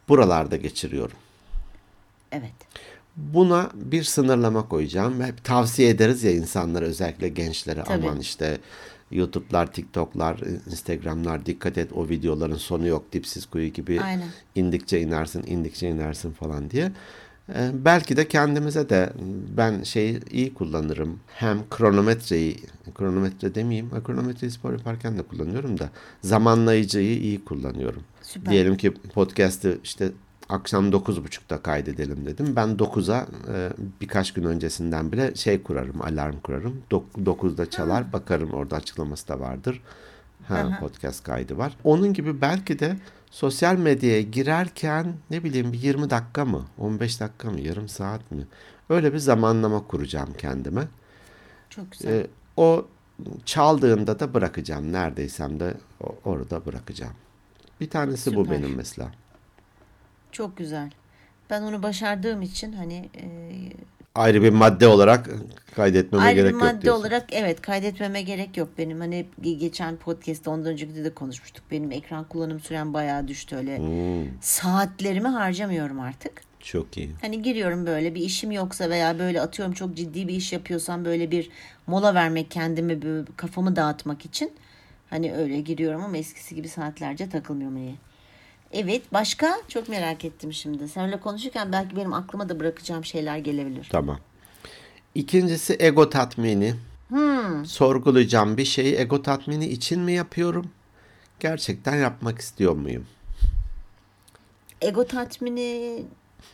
buralarda 0.08 0.56
geçiriyorum. 0.56 1.16
Evet. 2.32 2.52
Buna 3.16 3.70
bir 3.74 4.02
sınırlama 4.02 4.68
koyacağım. 4.68 5.22
Hep 5.22 5.44
tavsiye 5.44 5.88
ederiz 5.88 6.24
ya 6.24 6.30
insanlara 6.30 6.84
özellikle 6.84 7.28
gençlere 7.28 7.82
Tabii. 7.84 8.08
aman 8.08 8.20
işte 8.20 8.58
YouTube'lar, 9.10 9.72
TikTok'lar, 9.72 10.40
Instagram'lar 10.70 11.46
dikkat 11.46 11.78
et 11.78 11.92
o 11.92 12.08
videoların 12.08 12.56
sonu 12.56 12.86
yok 12.86 13.12
dipsiz 13.12 13.46
kuyu 13.46 13.68
gibi 13.68 14.00
Aynen. 14.00 14.28
indikçe 14.54 15.00
inersin, 15.00 15.42
indikçe 15.46 15.88
inersin 15.88 16.32
falan 16.32 16.70
diye. 16.70 16.92
Ee, 17.48 17.70
belki 17.74 18.16
de 18.16 18.28
kendimize 18.28 18.88
de 18.88 19.12
ben 19.56 19.82
şeyi 19.82 20.20
iyi 20.30 20.54
kullanırım. 20.54 21.20
Hem 21.26 21.58
kronometreyi, 21.70 22.56
kronometre 22.94 23.54
demeyeyim, 23.54 23.90
kronometreyi 24.04 24.50
spor 24.50 24.72
yaparken 24.72 25.18
de 25.18 25.22
kullanıyorum 25.22 25.78
da 25.78 25.90
zamanlayıcıyı 26.22 27.18
iyi 27.20 27.44
kullanıyorum. 27.44 28.02
Süper. 28.22 28.52
Diyelim 28.52 28.76
ki 28.76 28.94
podcast'ı 28.94 29.78
işte 29.84 30.12
akşam 30.54 30.90
9.30'da 30.90 31.62
kaydedelim 31.62 32.26
dedim. 32.26 32.56
Ben 32.56 32.68
9'a 32.68 33.26
e, 33.54 33.70
birkaç 34.00 34.32
gün 34.32 34.44
öncesinden 34.44 35.12
bile 35.12 35.34
şey 35.34 35.62
kurarım, 35.62 36.02
alarm 36.02 36.40
kurarım. 36.40 36.82
Dok- 36.90 37.24
9'da 37.24 37.70
çalar, 37.70 38.12
bakarım 38.12 38.52
orada 38.52 38.76
açıklaması 38.76 39.28
da 39.28 39.40
vardır. 39.40 39.82
Ha, 40.48 40.78
podcast 40.80 41.24
kaydı 41.24 41.58
var. 41.58 41.76
Onun 41.84 42.12
gibi 42.12 42.40
belki 42.40 42.78
de 42.78 42.96
sosyal 43.30 43.76
medyaya 43.76 44.22
girerken 44.22 45.14
ne 45.30 45.44
bileyim 45.44 45.72
bir 45.72 45.82
20 45.82 46.10
dakika 46.10 46.44
mı, 46.44 46.64
15 46.78 47.20
dakika 47.20 47.50
mı, 47.50 47.60
yarım 47.60 47.88
saat 47.88 48.30
mi? 48.30 48.46
Öyle 48.88 49.12
bir 49.12 49.18
zamanlama 49.18 49.86
kuracağım 49.86 50.28
kendime. 50.38 50.82
Çok 51.70 51.92
güzel. 51.92 52.12
E, 52.12 52.26
o 52.56 52.86
çaldığında 53.44 54.20
da 54.20 54.34
bırakacağım. 54.34 54.92
Neredeysem 54.92 55.60
de 55.60 55.74
orada 56.24 56.66
bırakacağım. 56.66 57.14
Bir 57.80 57.90
tanesi 57.90 58.36
bu 58.36 58.44
Süper. 58.44 58.58
benim 58.58 58.76
mesela. 58.76 59.10
Çok 60.34 60.56
güzel. 60.56 60.90
Ben 61.50 61.62
onu 61.62 61.82
başardığım 61.82 62.42
için 62.42 62.72
hani 62.72 63.08
e, 63.16 63.26
ayrı 64.14 64.42
bir 64.42 64.50
madde 64.50 64.86
olarak 64.88 65.30
kaydetmeme 65.76 66.24
ayrı 66.24 66.34
gerek 66.34 66.48
bir 66.48 66.54
yok 66.54 66.62
madde 66.62 66.82
diyorsun. 66.82 67.00
olarak 67.00 67.24
evet 67.32 67.60
kaydetmeme 67.62 68.22
gerek 68.22 68.56
yok 68.56 68.68
benim. 68.78 69.00
Hani 69.00 69.26
ge- 69.42 69.58
geçen 69.58 69.96
podcast'te 69.96 70.50
ondan 70.50 70.72
önceki 70.72 71.04
de 71.04 71.14
konuşmuştuk. 71.14 71.64
Benim 71.70 71.92
ekran 71.92 72.24
kullanım 72.24 72.60
sürem 72.60 72.94
bayağı 72.94 73.28
düştü 73.28 73.56
öyle. 73.56 73.78
Hmm, 73.78 74.26
Saatlerimi 74.40 75.28
harcamıyorum 75.28 76.00
artık. 76.00 76.32
çok 76.60 76.96
iyi. 76.96 77.10
Hani 77.20 77.42
giriyorum 77.42 77.86
böyle 77.86 78.14
bir 78.14 78.20
işim 78.20 78.50
yoksa 78.50 78.90
veya 78.90 79.18
böyle 79.18 79.40
atıyorum 79.40 79.74
çok 79.74 79.94
ciddi 79.96 80.28
bir 80.28 80.34
iş 80.34 80.52
yapıyorsam 80.52 81.04
böyle 81.04 81.30
bir 81.30 81.50
mola 81.86 82.14
vermek 82.14 82.50
kendimi 82.50 83.24
kafamı 83.36 83.76
dağıtmak 83.76 84.24
için 84.24 84.52
hani 85.10 85.34
öyle 85.34 85.60
giriyorum 85.60 86.04
ama 86.04 86.16
eskisi 86.16 86.54
gibi 86.54 86.68
saatlerce 86.68 87.28
takılmıyorum 87.30 87.76
niye. 87.76 87.94
Evet 88.74 89.02
başka 89.12 89.56
çok 89.68 89.88
merak 89.88 90.24
ettim 90.24 90.52
şimdi. 90.52 90.88
Seninle 90.88 91.20
konuşurken 91.20 91.72
belki 91.72 91.96
benim 91.96 92.12
aklıma 92.12 92.48
da 92.48 92.60
bırakacağım 92.60 93.04
şeyler 93.04 93.38
gelebilir. 93.38 93.88
Tamam. 93.90 94.18
İkincisi 95.14 95.76
ego 95.80 96.10
tatmini. 96.10 96.74
Hmm. 97.08 97.66
Sorgulayacağım 97.66 98.56
bir 98.56 98.64
şeyi 98.64 98.96
ego 98.96 99.22
tatmini 99.22 99.66
için 99.66 100.00
mi 100.00 100.12
yapıyorum? 100.12 100.70
Gerçekten 101.40 101.96
yapmak 101.96 102.38
istiyor 102.38 102.72
muyum? 102.72 103.06
Ego 104.80 105.06
tatmini 105.06 106.02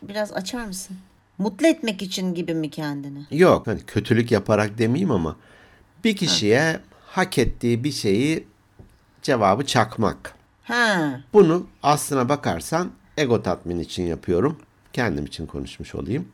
biraz 0.02 0.32
açar 0.32 0.64
mısın? 0.64 0.96
Mutlu 1.38 1.66
etmek 1.66 2.02
için 2.02 2.34
gibi 2.34 2.54
mi 2.54 2.70
kendini? 2.70 3.18
Yok. 3.30 3.66
Hani 3.66 3.80
kötülük 3.86 4.30
yaparak 4.30 4.78
demeyeyim 4.78 5.10
ama 5.10 5.36
bir 6.04 6.16
kişiye 6.16 6.80
hak 7.06 7.38
ettiği 7.38 7.84
bir 7.84 7.92
şeyi 7.92 8.46
cevabı 9.22 9.66
çakmak. 9.66 10.39
Ha, 10.70 11.20
Bunu 11.32 11.66
aslına 11.82 12.28
bakarsan 12.28 12.90
ego 13.16 13.42
tatmin 13.42 13.78
için 13.80 14.02
yapıyorum. 14.02 14.56
Kendim 14.92 15.26
için 15.26 15.46
konuşmuş 15.46 15.94
olayım. 15.94 16.28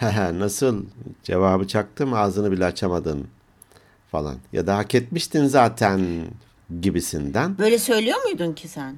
Nasıl 0.38 0.84
cevabı 1.22 1.66
çaktım 1.68 2.14
ağzını 2.14 2.52
bile 2.52 2.64
açamadın 2.64 3.26
falan. 4.10 4.36
Ya 4.52 4.66
da 4.66 4.76
hak 4.76 4.94
etmiştin 4.94 5.46
zaten 5.46 6.00
gibisinden 6.80 7.58
böyle 7.58 7.78
söylüyor 7.78 8.16
muydun 8.24 8.52
ki 8.52 8.68
sen? 8.68 8.96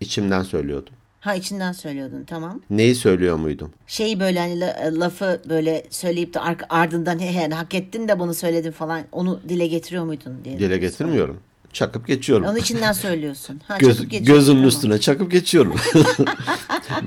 içimden 0.00 0.42
söylüyordum. 0.42 0.92
Ha 1.20 1.34
içinden 1.34 1.72
söylüyordun 1.72 2.24
tamam. 2.24 2.60
Neyi 2.70 2.94
söylüyor 2.94 3.36
muydum? 3.36 3.72
Şeyi 3.86 4.20
böyle 4.20 4.38
hani 4.40 4.60
la- 4.60 4.90
lafı 5.00 5.42
böyle 5.48 5.86
söyleyip 5.90 6.34
de 6.34 6.40
ar- 6.40 6.56
ardından 6.68 7.18
he 7.18 7.32
he 7.32 7.48
hak 7.48 7.74
ettin 7.74 8.08
de 8.08 8.18
bunu 8.18 8.34
söyledin 8.34 8.70
falan 8.72 9.02
onu 9.12 9.40
dile 9.48 9.66
getiriyor 9.66 10.04
muydun 10.04 10.38
diye. 10.44 10.58
Dile 10.58 10.78
getirmiyorum. 10.78 11.40
Çakıp 11.72 12.06
geçiyorum. 12.06 12.46
Onu 12.46 12.58
içinden 12.58 12.92
söylüyorsun. 12.92 13.60
Ha, 13.68 13.78
Göz, 13.78 13.96
çakıp 13.96 14.26
gözümün 14.26 14.56
tamam. 14.58 14.68
üstüne 14.68 15.00
çakıp 15.00 15.30
geçiyorum. 15.30 15.74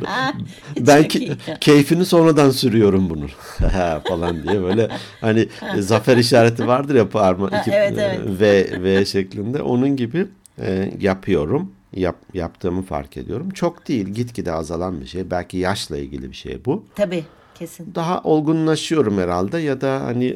ben 0.80 1.08
ki- 1.08 1.34
keyfini 1.62 2.06
sonradan 2.06 2.50
sürüyorum 2.50 3.10
bunu 3.10 3.28
falan 4.08 4.44
diye 4.44 4.64
böyle 4.64 4.90
hani 5.22 5.48
zafer 5.80 6.18
işareti 6.18 6.68
vardır 6.68 6.96
ya 6.96 7.10
parma 7.10 7.48
iki 7.48 7.72
evet, 7.72 7.94
evet. 7.98 8.20
V 8.40 8.84
V 8.84 9.06
şeklinde 9.06 9.62
onun 9.62 9.96
gibi 9.96 10.28
e, 10.60 10.92
yapıyorum. 11.00 11.72
Yap, 11.96 12.16
yaptığımı 12.34 12.82
fark 12.82 13.18
ediyorum. 13.18 13.50
Çok 13.50 13.88
değil, 13.88 14.08
gitgide 14.08 14.52
azalan 14.52 15.02
bir 15.02 15.06
şey. 15.06 15.32
Belki 15.32 15.58
yaşla 15.58 15.98
ilgili 15.98 16.30
bir 16.30 16.36
şey 16.36 16.66
bu. 16.66 16.86
Tabii 16.96 17.24
kesin. 17.56 17.96
Daha 17.96 18.22
olgunlaşıyorum 18.22 19.18
herhalde 19.18 19.58
ya 19.58 19.82
da 19.82 20.02
hani 20.06 20.36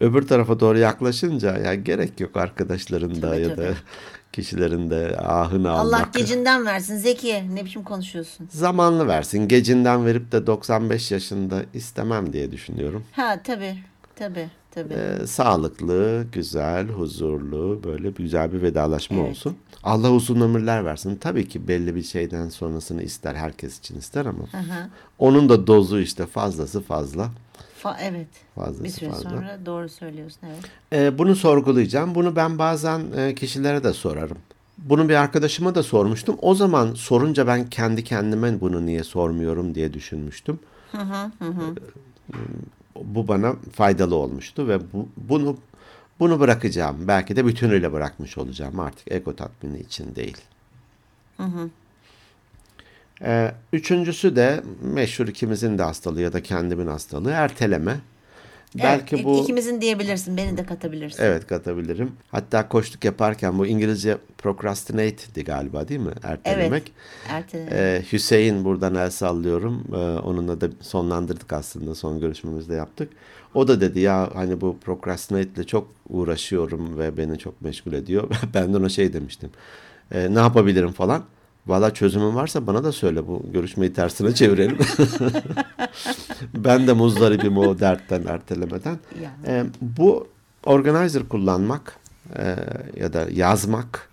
öbür 0.00 0.26
tarafa 0.26 0.60
doğru 0.60 0.78
yaklaşınca 0.78 1.58
ya 1.58 1.74
gerek 1.74 2.20
yok 2.20 2.36
arkadaşların 2.36 3.22
da 3.22 3.30
Tabii, 3.30 3.40
ya 3.42 3.50
da 3.50 3.54
tabii. 3.56 3.74
kişilerin 4.32 4.90
de 4.90 5.16
ahını 5.18 5.70
Allah 5.70 5.96
almak. 5.96 6.14
gecinden 6.14 6.66
versin 6.66 6.96
Zeki. 6.96 7.54
Ne 7.54 7.64
biçim 7.64 7.82
konuşuyorsun? 7.84 8.48
Zamanlı 8.50 9.06
versin. 9.08 9.48
Gecinden 9.48 10.06
verip 10.06 10.32
de 10.32 10.46
95 10.46 11.10
yaşında 11.10 11.62
istemem 11.74 12.32
diye 12.32 12.52
düşünüyorum. 12.52 13.04
Ha 13.12 13.40
tabii 13.44 13.78
tabii 14.16 14.48
tabii. 14.70 14.94
Ee, 14.94 15.26
sağlıklı, 15.26 16.26
güzel, 16.32 16.88
huzurlu 16.88 17.80
böyle 17.84 18.10
güzel 18.10 18.52
bir 18.52 18.62
vedalaşma 18.62 19.16
Evet. 19.18 19.30
olsun. 19.30 19.56
Allah 19.82 20.10
uzun 20.12 20.40
ömürler 20.40 20.84
versin. 20.84 21.16
Tabii 21.20 21.48
ki 21.48 21.68
belli 21.68 21.94
bir 21.94 22.02
şeyden 22.02 22.48
sonrasını 22.48 23.02
ister. 23.02 23.34
Herkes 23.34 23.78
için 23.78 23.98
ister 23.98 24.26
ama 24.26 24.44
Aha. 24.54 24.88
onun 25.18 25.48
da 25.48 25.66
dozu 25.66 25.98
işte 26.00 26.26
fazlası 26.26 26.82
fazla. 26.82 27.30
Fa- 27.84 27.96
evet. 28.02 28.26
Fazlası 28.54 28.84
Bir 28.84 28.88
süre 28.88 29.10
fazla. 29.10 29.30
sonra 29.30 29.58
doğru 29.66 29.88
söylüyorsun 29.88 30.40
evet. 30.46 30.64
Ee, 30.92 31.18
bunu 31.18 31.36
sorgulayacağım. 31.36 32.14
Bunu 32.14 32.36
ben 32.36 32.58
bazen 32.58 33.02
e, 33.16 33.34
kişilere 33.34 33.84
de 33.84 33.92
sorarım. 33.92 34.38
Bunu 34.78 35.08
bir 35.08 35.14
arkadaşıma 35.14 35.74
da 35.74 35.82
sormuştum. 35.82 36.36
O 36.42 36.54
zaman 36.54 36.94
sorunca 36.94 37.46
ben 37.46 37.70
kendi 37.70 38.04
kendime 38.04 38.60
bunu 38.60 38.86
niye 38.86 39.04
sormuyorum 39.04 39.74
diye 39.74 39.92
düşünmüştüm. 39.92 40.58
Ee, 40.94 42.36
Bu 43.04 43.28
bana 43.28 43.54
faydalı 43.72 44.14
olmuştu 44.14 44.68
ve 44.68 44.78
bu, 44.92 45.08
bunu 45.16 45.56
bunu 46.20 46.40
bırakacağım. 46.40 46.96
Belki 47.08 47.36
de 47.36 47.46
bütünüyle 47.46 47.92
bırakmış 47.92 48.38
olacağım 48.38 48.80
artık 48.80 49.12
ego 49.12 49.36
tatmini 49.36 49.80
için 49.80 50.14
değil. 50.14 50.36
Ee, 53.22 53.52
üçüncüsü 53.72 54.36
de 54.36 54.60
meşhur 54.82 55.28
ikimizin 55.28 55.78
de 55.78 55.82
hastalığı 55.82 56.20
ya 56.20 56.32
da 56.32 56.42
kendimin 56.42 56.86
hastalığı 56.86 57.30
erteleme. 57.30 57.96
Belki 58.82 59.16
evet, 59.16 59.24
bu 59.24 59.42
ikimizin 59.42 59.80
diyebilirsin. 59.80 60.36
Beni 60.36 60.56
de 60.56 60.66
katabilirsin. 60.66 61.22
Evet 61.22 61.46
katabilirim. 61.46 62.12
Hatta 62.30 62.68
koştuk 62.68 63.04
yaparken 63.04 63.58
bu 63.58 63.66
İngilizce 63.66 64.18
procrastinate'di 64.38 65.44
galiba 65.44 65.88
değil 65.88 66.00
mi? 66.00 66.12
Ertelemek. 66.22 66.92
Erteleme. 67.28 67.70
Ee, 67.72 68.02
Hüseyin 68.12 68.64
buradan 68.64 68.94
el 68.94 69.10
sallıyorum. 69.10 69.84
Ee, 69.92 69.96
onunla 69.96 70.60
da 70.60 70.68
sonlandırdık 70.80 71.52
aslında. 71.52 71.94
Son 71.94 72.20
görüşmemizde 72.20 72.74
yaptık. 72.74 73.12
O 73.54 73.68
da 73.68 73.80
dedi 73.80 74.00
ya 74.00 74.30
hani 74.34 74.60
bu 74.60 74.76
procrastinate 74.78 75.48
ile 75.56 75.64
çok 75.64 75.88
uğraşıyorum 76.08 76.98
ve 76.98 77.16
beni 77.16 77.38
çok 77.38 77.62
meşgul 77.62 77.92
ediyor. 77.92 78.28
ben 78.54 78.72
de 78.72 78.76
ona 78.76 78.88
şey 78.88 79.12
demiştim. 79.12 79.50
"Ee, 80.12 80.34
ne 80.34 80.38
yapabilirim 80.38 80.92
falan. 80.92 81.22
Valla 81.68 81.94
çözümün 81.94 82.34
varsa 82.34 82.66
bana 82.66 82.84
da 82.84 82.92
söyle 82.92 83.26
bu 83.26 83.42
görüşmeyi 83.52 83.92
tersine 83.92 84.34
çevirelim. 84.34 84.78
ben 86.54 86.86
de 86.86 86.92
muzdaribim 86.92 87.58
o 87.58 87.78
dertten 87.78 88.22
ertelemeden. 88.26 88.98
Yani. 89.22 89.36
Ee, 89.46 89.64
bu 89.80 90.28
organizer 90.66 91.28
kullanmak 91.28 91.96
e, 92.36 92.56
ya 92.96 93.12
da 93.12 93.26
yazmak 93.32 94.08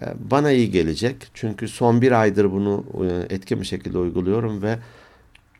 e, 0.00 0.04
bana 0.30 0.50
iyi 0.50 0.70
gelecek. 0.70 1.16
Çünkü 1.34 1.68
son 1.68 2.02
bir 2.02 2.12
aydır 2.12 2.52
bunu 2.52 2.84
e, 3.04 3.34
etkin 3.34 3.60
bir 3.60 3.66
şekilde 3.66 3.98
uyguluyorum 3.98 4.62
ve 4.62 4.78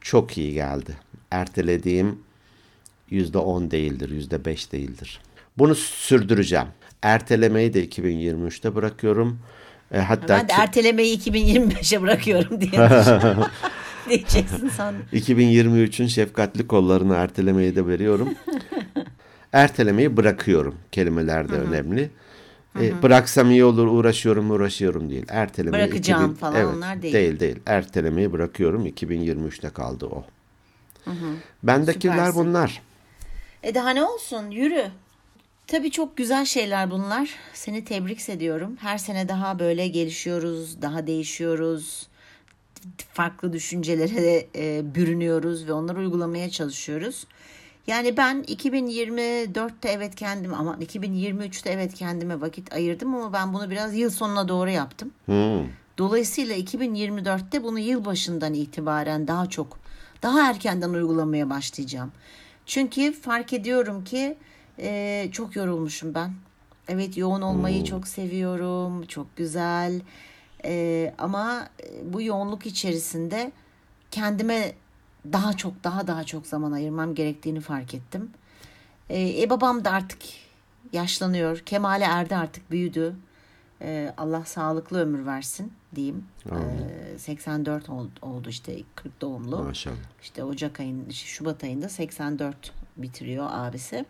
çok 0.01 0.39
iyi 0.39 0.53
geldi. 0.55 0.97
Ertelediğim 1.31 2.19
yüzde 3.11 3.39
on 3.39 3.71
değildir, 3.71 4.11
yüzde 4.11 4.45
beş 4.45 4.73
değildir. 4.73 5.21
Bunu 5.59 5.75
sürdüreceğim. 5.75 6.67
Ertelemeyi 7.03 7.75
de 7.75 7.89
2023'te 7.89 8.75
bırakıyorum. 8.75 9.39
E, 9.95 9.99
hatta 9.99 10.29
ben 10.29 10.49
de 10.49 10.53
ki... 10.53 10.61
ertelemeyi 10.61 11.19
2025'e 11.19 12.03
bırakıyorum 12.03 12.61
diye 12.61 12.73
diyeceksin 14.09 14.69
sandım. 14.69 15.03
2023'ün 15.13 16.07
şefkatli 16.07 16.67
kollarını 16.67 17.15
ertelemeyi 17.15 17.77
de 17.77 17.87
veriyorum. 17.87 18.35
ertelemeyi 19.53 20.17
bırakıyorum. 20.17 20.75
Kelimeler 20.93 21.49
de 21.49 21.53
Hı-hı. 21.53 21.63
önemli. 21.63 22.11
E, 22.81 23.03
bıraksam 23.03 23.51
iyi 23.51 23.65
olur 23.65 23.87
uğraşıyorum 23.87 24.51
uğraşıyorum 24.51 25.11
değil. 25.11 25.25
Ertelemeyi 25.29 25.85
Bırakacağım 25.85 26.25
2000, 26.25 26.35
falan 26.35 26.55
evet, 26.55 26.75
onlar 26.77 27.03
değil. 27.03 27.15
Değil 27.15 27.41
değil. 27.41 27.57
Ertelemeyi 27.67 28.33
bırakıyorum. 28.33 28.87
2023'te 28.87 29.71
kaldı 29.71 30.07
o. 30.07 30.25
Hı 31.05 31.11
hı. 31.11 31.35
Bendekiler 31.63 32.13
Süpersin. 32.13 32.45
bunlar. 32.45 32.83
E 33.63 33.75
daha 33.75 33.91
ne 33.91 34.05
olsun 34.05 34.51
yürü. 34.51 34.85
Tabii 35.69 35.91
çok 35.91 36.17
güzel 36.17 36.45
şeyler 36.45 36.91
bunlar. 36.91 37.31
Seni 37.55 37.85
tebrik 37.85 38.29
ediyorum. 38.29 38.77
Her 38.81 38.99
sene 38.99 39.29
daha 39.29 39.59
böyle 39.59 39.89
gelişiyoruz, 39.89 40.83
daha 40.83 41.07
değişiyoruz. 41.07 42.09
Farklı 43.13 43.53
düşüncelere 43.53 44.47
e, 44.57 44.95
bürünüyoruz 44.95 45.67
ve 45.67 45.73
onları 45.73 45.99
uygulamaya 45.99 46.51
çalışıyoruz. 46.51 47.27
Yani 47.87 48.17
ben 48.17 48.43
2024'te 48.43 49.89
evet 49.89 50.15
kendim 50.15 50.55
ama 50.55 50.75
2023'te 50.81 51.71
evet 51.71 51.95
kendime 51.95 52.41
vakit 52.41 52.73
ayırdım 52.73 53.15
ama 53.15 53.33
ben 53.33 53.55
bunu 53.55 53.71
biraz 53.71 53.95
yıl 53.95 54.11
sonuna 54.11 54.49
doğru 54.49 54.71
yaptım. 54.71 55.11
Hmm. 55.27 55.67
Dolayısıyla 55.99 56.57
2024'te 56.57 57.63
bunu 57.63 57.79
yıl 57.79 58.05
başından 58.05 58.55
itibaren 58.55 59.29
daha 59.29 59.47
çok 59.49 59.79
daha 60.23 60.51
erkenden 60.51 60.91
uygulamaya 60.91 61.51
başlayacağım. 61.51 62.13
Çünkü 62.67 63.13
fark 63.13 63.53
ediyorum 63.53 64.05
ki 64.05 64.37
e, 64.79 65.29
çok 65.33 65.57
yorulmuşum 65.57 66.15
ben. 66.15 66.33
Evet 66.89 67.17
yoğun 67.17 67.43
olmayı 67.43 67.79
hmm. 67.79 67.85
çok 67.85 68.09
seviyorum. 68.09 69.07
Çok 69.07 69.37
güzel. 69.37 70.01
E, 70.65 71.15
ama 71.19 71.69
bu 72.05 72.23
yoğunluk 72.23 72.67
içerisinde 72.67 73.53
kendime 74.11 74.73
daha 75.33 75.53
çok 75.53 75.85
daha 75.85 76.07
daha 76.07 76.25
çok 76.25 76.47
zaman 76.47 76.73
ayırmam 76.73 77.15
gerektiğini 77.15 77.61
fark 77.61 77.95
ettim. 77.95 78.31
E, 79.09 79.43
e 79.43 79.51
babam 79.51 79.85
da 79.85 79.91
artık 79.91 80.19
yaşlanıyor. 80.93 81.59
Kemal'e 81.59 82.05
erdi 82.05 82.37
artık 82.37 82.71
büyüdü. 82.71 83.17
E, 83.83 84.15
Allah 84.17 84.45
sağlıklı 84.45 85.01
ömür 85.01 85.27
versin 85.27 85.73
diyeyim. 85.95 86.25
E, 87.15 87.19
84 87.19 87.89
oldu, 87.89 88.11
oldu 88.23 88.49
işte 88.49 88.77
40 88.95 89.21
doğumlu. 89.21 89.63
Maşallah. 89.63 89.97
İşte 90.23 90.45
Ocak 90.45 90.81
ayında, 90.81 91.13
Şubat 91.13 91.65
ayında 91.65 91.89
84 91.89 92.73
bitiriyor 92.97 93.47
abisi. 93.51 94.05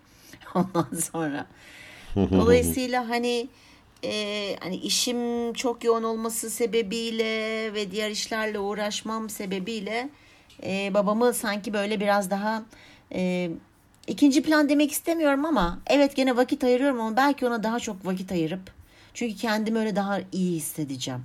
Ondan 0.55 0.99
sonra. 1.01 1.47
Dolayısıyla 2.17 3.09
hani 3.09 3.49
e, 4.05 4.57
hani 4.61 4.77
işim 4.77 5.53
çok 5.53 5.85
yoğun 5.85 6.03
olması 6.03 6.51
sebebiyle 6.51 7.25
ve 7.75 7.91
diğer 7.91 8.11
işlerle 8.11 8.59
uğraşmam 8.59 9.31
sebebiyle 9.31 10.09
e, 10.63 10.95
babamı 10.95 11.35
sanki 11.35 11.73
böyle 11.73 12.01
biraz 12.01 12.31
daha 12.31 12.63
e, 13.13 13.51
ikinci 14.07 14.43
plan 14.43 14.69
demek 14.69 14.93
istemiyorum 14.93 15.45
ama 15.45 15.79
evet 15.87 16.17
gene 16.17 16.37
vakit 16.37 16.65
ayırıyorum 16.65 17.01
ama 17.01 17.17
belki 17.17 17.47
ona 17.47 17.63
daha 17.63 17.81
çok 17.81 18.07
vakit 18.07 18.33
ayırıp 18.33 18.79
çünkü 19.15 19.37
kendimi 19.37 19.79
öyle 19.79 19.97
daha 19.97 20.21
iyi 20.33 20.57
hissedeceğim. 20.57 21.25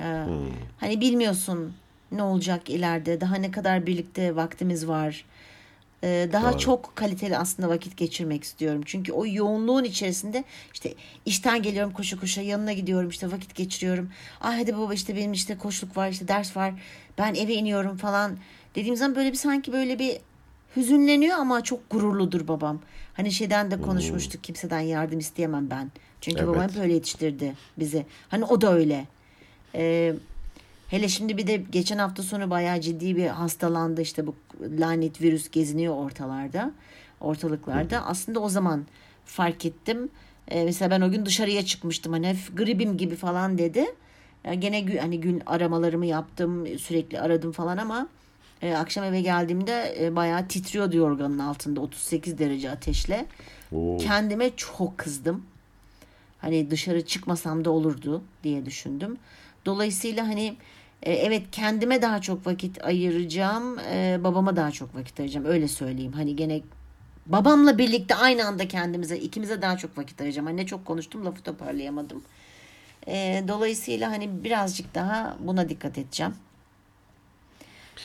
Ee, 0.00 0.04
hmm. 0.04 0.50
Hani 0.80 1.00
bilmiyorsun 1.00 1.74
ne 2.12 2.22
olacak 2.22 2.70
ileride 2.70 3.20
daha 3.20 3.34
ne 3.36 3.50
kadar 3.50 3.86
birlikte 3.86 4.36
vaktimiz 4.36 4.88
var. 4.88 5.24
Ee, 6.04 6.28
daha 6.32 6.52
Doğru. 6.52 6.58
çok 6.58 6.96
kaliteli 6.96 7.38
aslında 7.38 7.68
vakit 7.68 7.96
geçirmek 7.96 8.44
istiyorum. 8.44 8.82
Çünkü 8.84 9.12
o 9.12 9.26
yoğunluğun 9.26 9.84
içerisinde 9.84 10.44
işte 10.74 10.94
işten 11.24 11.62
geliyorum 11.62 11.92
koşu 11.92 12.20
koşa 12.20 12.40
yanına 12.40 12.72
gidiyorum 12.72 13.08
işte 13.08 13.32
vakit 13.32 13.54
geçiriyorum. 13.54 14.10
Ay 14.40 14.58
hadi 14.58 14.76
baba 14.76 14.94
işte 14.94 15.16
benim 15.16 15.32
işte 15.32 15.58
koşluk 15.58 15.96
var 15.96 16.08
işte 16.08 16.28
ders 16.28 16.56
var. 16.56 16.74
Ben 17.18 17.34
eve 17.34 17.54
iniyorum 17.54 17.96
falan. 17.96 18.36
Dediğim 18.74 18.96
zaman 18.96 19.16
böyle 19.16 19.32
bir 19.32 19.36
sanki 19.36 19.72
böyle 19.72 19.98
bir 19.98 20.18
hüzünleniyor 20.76 21.38
ama 21.38 21.62
çok 21.62 21.90
gururludur 21.90 22.48
babam. 22.48 22.80
Hani 23.14 23.32
şeyden 23.32 23.70
de 23.70 23.80
konuşmuştuk 23.80 24.44
kimseden 24.44 24.80
yardım 24.80 25.18
isteyemem 25.18 25.70
ben. 25.70 25.90
Çünkü 26.20 26.38
evet. 26.38 26.48
babam 26.48 26.62
hep 26.62 26.76
öyle 26.76 26.92
yetiştirdi 26.92 27.54
bizi. 27.78 28.06
Hani 28.28 28.44
o 28.44 28.60
da 28.60 28.74
öyle. 28.74 29.06
Ee, 29.74 30.14
Hele 30.88 31.08
şimdi 31.08 31.36
bir 31.36 31.46
de 31.46 31.56
geçen 31.56 31.98
hafta 31.98 32.22
sonu 32.22 32.50
bayağı 32.50 32.80
ciddi 32.80 33.16
bir 33.16 33.26
hastalandı 33.26 34.02
işte 34.02 34.26
bu 34.26 34.34
lanet 34.78 35.22
virüs 35.22 35.50
geziniyor 35.50 35.94
ortalarda, 35.94 36.72
ortalıklarda. 37.20 38.06
Aslında 38.06 38.40
o 38.40 38.48
zaman 38.48 38.86
fark 39.24 39.64
ettim. 39.64 40.08
Ee, 40.48 40.64
mesela 40.64 40.90
ben 40.90 41.00
o 41.00 41.10
gün 41.10 41.26
dışarıya 41.26 41.64
çıkmıştım 41.64 42.12
hani 42.12 42.36
gribim 42.56 42.96
gibi 42.96 43.16
falan 43.16 43.58
dedi. 43.58 43.86
Yani 44.44 44.60
gene 44.60 44.98
hani 45.00 45.20
gün 45.20 45.42
aramalarımı 45.46 46.06
yaptım, 46.06 46.78
sürekli 46.78 47.20
aradım 47.20 47.52
falan 47.52 47.76
ama 47.76 48.08
e, 48.62 48.74
akşam 48.74 49.04
eve 49.04 49.20
geldiğimde 49.20 49.96
e, 50.00 50.16
bayağı 50.16 50.48
titriyordu 50.48 50.96
yorganın 50.96 51.38
altında 51.38 51.80
38 51.80 52.38
derece 52.38 52.70
ateşle. 52.70 53.26
Oo. 53.72 53.96
Kendime 53.96 54.56
çok 54.56 54.98
kızdım. 54.98 55.44
Hani 56.38 56.70
dışarı 56.70 57.06
çıkmasam 57.06 57.64
da 57.64 57.70
olurdu 57.70 58.22
diye 58.44 58.66
düşündüm. 58.66 59.16
Dolayısıyla 59.66 60.28
hani 60.28 60.56
evet 61.02 61.42
kendime 61.52 62.02
daha 62.02 62.20
çok 62.20 62.46
vakit 62.46 62.84
ayıracağım. 62.84 63.78
E, 63.78 64.18
babama 64.24 64.56
daha 64.56 64.70
çok 64.70 64.94
vakit 64.94 65.20
ayıracağım. 65.20 65.46
Öyle 65.46 65.68
söyleyeyim. 65.68 66.12
Hani 66.12 66.36
gene 66.36 66.60
babamla 67.26 67.78
birlikte 67.78 68.14
aynı 68.14 68.46
anda 68.46 68.68
kendimize 68.68 69.16
ikimize 69.16 69.62
daha 69.62 69.76
çok 69.76 69.98
vakit 69.98 70.20
ayıracağım. 70.20 70.46
Hani 70.46 70.56
ne 70.56 70.66
çok 70.66 70.84
konuştum 70.84 71.26
lafı 71.26 71.42
toparlayamadım. 71.42 72.22
E, 73.08 73.44
dolayısıyla 73.48 74.10
hani 74.10 74.44
birazcık 74.44 74.94
daha 74.94 75.36
buna 75.40 75.68
dikkat 75.68 75.98
edeceğim. 75.98 76.34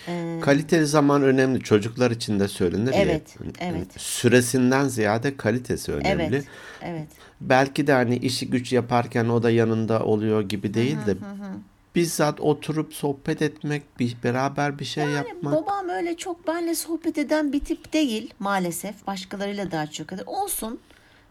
Ee, 0.07 0.39
Kaliteli 0.41 0.85
zaman 0.85 1.23
önemli. 1.23 1.59
Çocuklar 1.59 2.11
için 2.11 2.39
de 2.39 2.47
söylenir 2.47 2.91
evet, 2.95 3.35
ya. 3.39 3.51
Evet. 3.59 3.87
Süresinden 4.01 4.87
ziyade 4.87 5.37
kalitesi 5.37 5.91
önemli. 5.91 6.35
Evet. 6.35 6.45
Evet. 6.81 7.07
Belki 7.41 7.87
de 7.87 7.93
hani 7.93 8.17
işi 8.17 8.49
güç 8.49 8.73
yaparken 8.73 9.25
o 9.25 9.43
da 9.43 9.51
yanında 9.51 10.03
oluyor 10.03 10.41
gibi 10.41 10.73
değil 10.73 10.97
de 11.05 11.11
hı 11.11 11.15
hı 11.15 11.70
bizzat 11.95 12.39
oturup 12.39 12.93
sohbet 12.93 13.41
etmek, 13.41 13.99
bir 13.99 14.17
beraber 14.23 14.79
bir 14.79 14.85
şey 14.85 15.03
yani 15.03 15.27
yapmak. 15.27 15.53
Babam 15.53 15.89
öyle 15.89 16.17
çok 16.17 16.47
benle 16.47 16.75
sohbet 16.75 17.17
eden 17.17 17.53
bir 17.53 17.59
tip 17.59 17.93
değil 17.93 18.33
maalesef. 18.39 19.07
Başkalarıyla 19.07 19.71
daha 19.71 19.87
çok. 19.87 20.07
Olsun. 20.25 20.79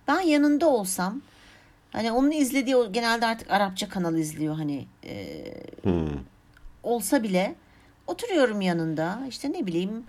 Ben 0.08 0.20
yanında 0.20 0.68
olsam 0.68 1.20
hani 1.90 2.12
onun 2.12 2.30
izlediği 2.30 2.76
genelde 2.92 3.26
artık 3.26 3.50
Arapça 3.50 3.88
kanal 3.88 4.16
izliyor 4.16 4.54
hani 4.54 4.86
e, 5.04 5.44
hmm. 5.82 6.18
olsa 6.82 7.22
bile 7.22 7.54
oturuyorum 8.06 8.60
yanında 8.60 9.20
işte 9.28 9.52
ne 9.52 9.66
bileyim 9.66 10.04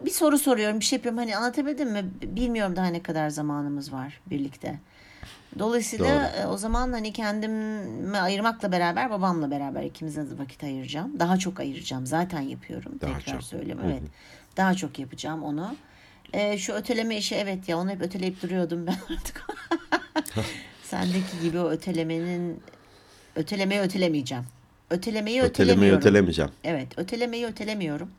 bir 0.00 0.10
soru 0.10 0.38
soruyorum 0.38 0.80
bir 0.80 0.84
şey 0.84 0.96
yapıyorum 0.96 1.18
hani 1.18 1.36
anlatabildim 1.36 1.90
mi 1.90 2.10
bilmiyorum 2.22 2.76
daha 2.76 2.86
ne 2.86 3.02
kadar 3.02 3.30
zamanımız 3.30 3.92
var 3.92 4.20
birlikte. 4.26 4.78
Dolayısıyla 5.58 6.06
Doğru. 6.06 6.42
E, 6.42 6.46
o 6.46 6.56
zaman 6.56 6.92
hani 6.92 7.12
kendime 7.12 8.18
ayırmakla 8.18 8.72
beraber 8.72 9.10
babamla 9.10 9.50
beraber 9.50 9.82
ikimize 9.82 10.30
de 10.30 10.38
vakit 10.38 10.64
ayıracağım. 10.64 11.20
Daha 11.20 11.36
çok 11.36 11.60
ayıracağım. 11.60 12.06
Zaten 12.06 12.40
yapıyorum. 12.40 12.92
Daha 13.00 13.18
Tekrar 13.18 13.32
çok. 13.32 13.42
söyleyeyim. 13.42 13.80
Evet. 13.84 14.02
Daha 14.56 14.74
çok 14.74 14.98
yapacağım 14.98 15.42
onu. 15.42 15.76
Ee, 16.32 16.58
şu 16.58 16.72
öteleme 16.72 17.16
işi 17.16 17.34
evet 17.34 17.68
ya 17.68 17.78
onu 17.78 17.90
hep 17.90 18.02
öteleyip 18.02 18.42
duruyordum 18.42 18.86
ben 18.86 18.96
artık. 19.14 19.46
Sendeki 20.82 21.40
gibi 21.42 21.58
o 21.58 21.68
ötelemenin 21.70 22.62
ötelemeyi 23.36 23.80
ötelemeyeceğim. 23.80 24.44
Ötelemeyi 24.90 25.42
ötelemeyi 25.42 25.92
ötelemeyeceğim. 25.92 26.50
Evet, 26.64 26.88
ötelemeyi 26.98 27.46
ötelemiyorum. 27.46 28.10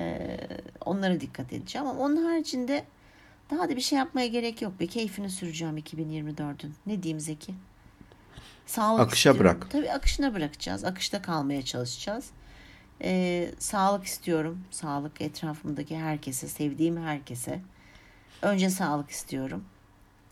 Ee, 0.00 0.36
onlara 0.84 1.20
dikkat 1.20 1.52
edeceğim 1.52 1.86
ama 1.86 2.00
onun 2.00 2.24
haricinde 2.24 2.84
daha 3.50 3.68
da 3.68 3.76
bir 3.76 3.80
şey 3.80 3.98
yapmaya 3.98 4.26
gerek 4.26 4.62
yok. 4.62 4.72
Bir 4.80 4.86
keyfini 4.86 5.30
süreceğim 5.30 5.78
2024'ün. 5.78 6.74
Ne 6.86 7.02
diyeyim 7.02 7.20
Zeki? 7.20 7.54
Sağlık 8.66 9.00
Akışa 9.00 9.30
istiyorum. 9.30 9.40
bırak. 9.60 9.70
Tabii 9.70 9.92
akışına 9.92 10.34
bırakacağız. 10.34 10.84
Akışta 10.84 11.22
kalmaya 11.22 11.62
çalışacağız. 11.62 12.30
Ee, 13.02 13.50
sağlık 13.58 14.04
istiyorum. 14.04 14.60
Sağlık 14.70 15.20
etrafımdaki 15.20 15.96
herkese, 15.96 16.48
sevdiğim 16.48 16.96
herkese. 17.04 17.60
Önce 18.42 18.70
sağlık 18.70 19.10
istiyorum. 19.10 19.64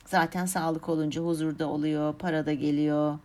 Zaten 0.07 0.47
sağlık 0.47 0.89
olunca 0.89 1.23
huzurda 1.23 1.69
oluyor, 1.69 2.15
para 2.15 2.47
da 2.47 2.53
geliyor. 2.53 3.19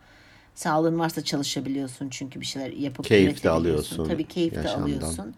Sağlığın 0.55 0.99
varsa 0.99 1.23
çalışabiliyorsun 1.23 2.09
çünkü 2.09 2.41
bir 2.41 2.45
şeyler 2.45 2.71
yapıp 2.71 3.05
keyif 3.05 3.43
de 3.43 3.49
alıyorsun. 3.49 4.07
Tabii 4.07 4.27
keyif 4.27 4.53
de 4.53 4.69
alıyorsun 4.69 5.35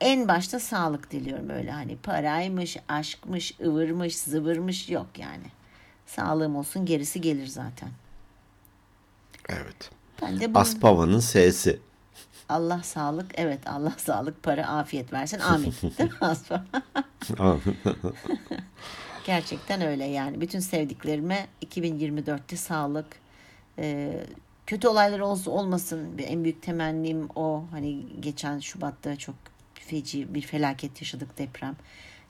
en 0.00 0.28
başta 0.28 0.60
sağlık 0.60 1.10
diliyorum 1.10 1.50
öyle 1.50 1.70
hani 1.70 1.96
paraymış, 1.96 2.76
aşkmış, 2.88 3.60
ıvırmış, 3.60 4.18
zıvırmış 4.18 4.88
yok 4.88 5.06
yani. 5.18 5.46
Sağlığım 6.06 6.56
olsun 6.56 6.86
gerisi 6.86 7.20
gelir 7.20 7.46
zaten. 7.46 7.88
Evet. 9.48 9.90
Ben 10.22 10.40
de 10.40 10.54
bunu 10.54 10.58
Aspava'nın 10.58 11.20
S'si. 11.20 11.80
Allah 12.48 12.82
sağlık, 12.82 13.30
evet 13.34 13.68
Allah 13.68 13.94
sağlık, 13.96 14.42
para, 14.42 14.66
afiyet 14.66 15.12
versin. 15.12 15.38
Amin. 15.38 15.74
Değil 15.98 16.10
mi 16.10 16.16
Aspa? 16.20 16.64
Gerçekten 19.26 19.80
öyle 19.80 20.04
yani. 20.04 20.40
Bütün 20.40 20.60
sevdiklerime 20.60 21.46
2024'te 21.66 22.56
sağlık, 22.56 23.06
e, 23.78 24.16
kötü 24.66 24.88
olaylar 24.88 25.20
olsun 25.20 25.50
olmasın. 25.50 26.18
En 26.18 26.44
büyük 26.44 26.62
temennim 26.62 27.28
o. 27.34 27.64
Hani 27.70 28.06
geçen 28.20 28.58
Şubat'ta 28.58 29.16
çok 29.16 29.34
feci 29.90 30.34
bir 30.34 30.42
felaket 30.42 31.00
yaşadık 31.00 31.38
deprem. 31.38 31.76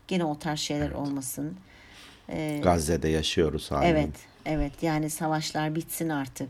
Gene 0.08 0.24
o 0.24 0.38
tarz 0.38 0.58
şeyler 0.60 0.90
olmasın. 0.90 1.56
Gazze'de 2.62 3.08
yaşıyoruz 3.08 3.70
hala. 3.70 3.84
Evet, 3.84 4.10
evet. 4.46 4.72
Yani 4.82 5.10
savaşlar 5.10 5.74
bitsin 5.74 6.08
artık. 6.08 6.48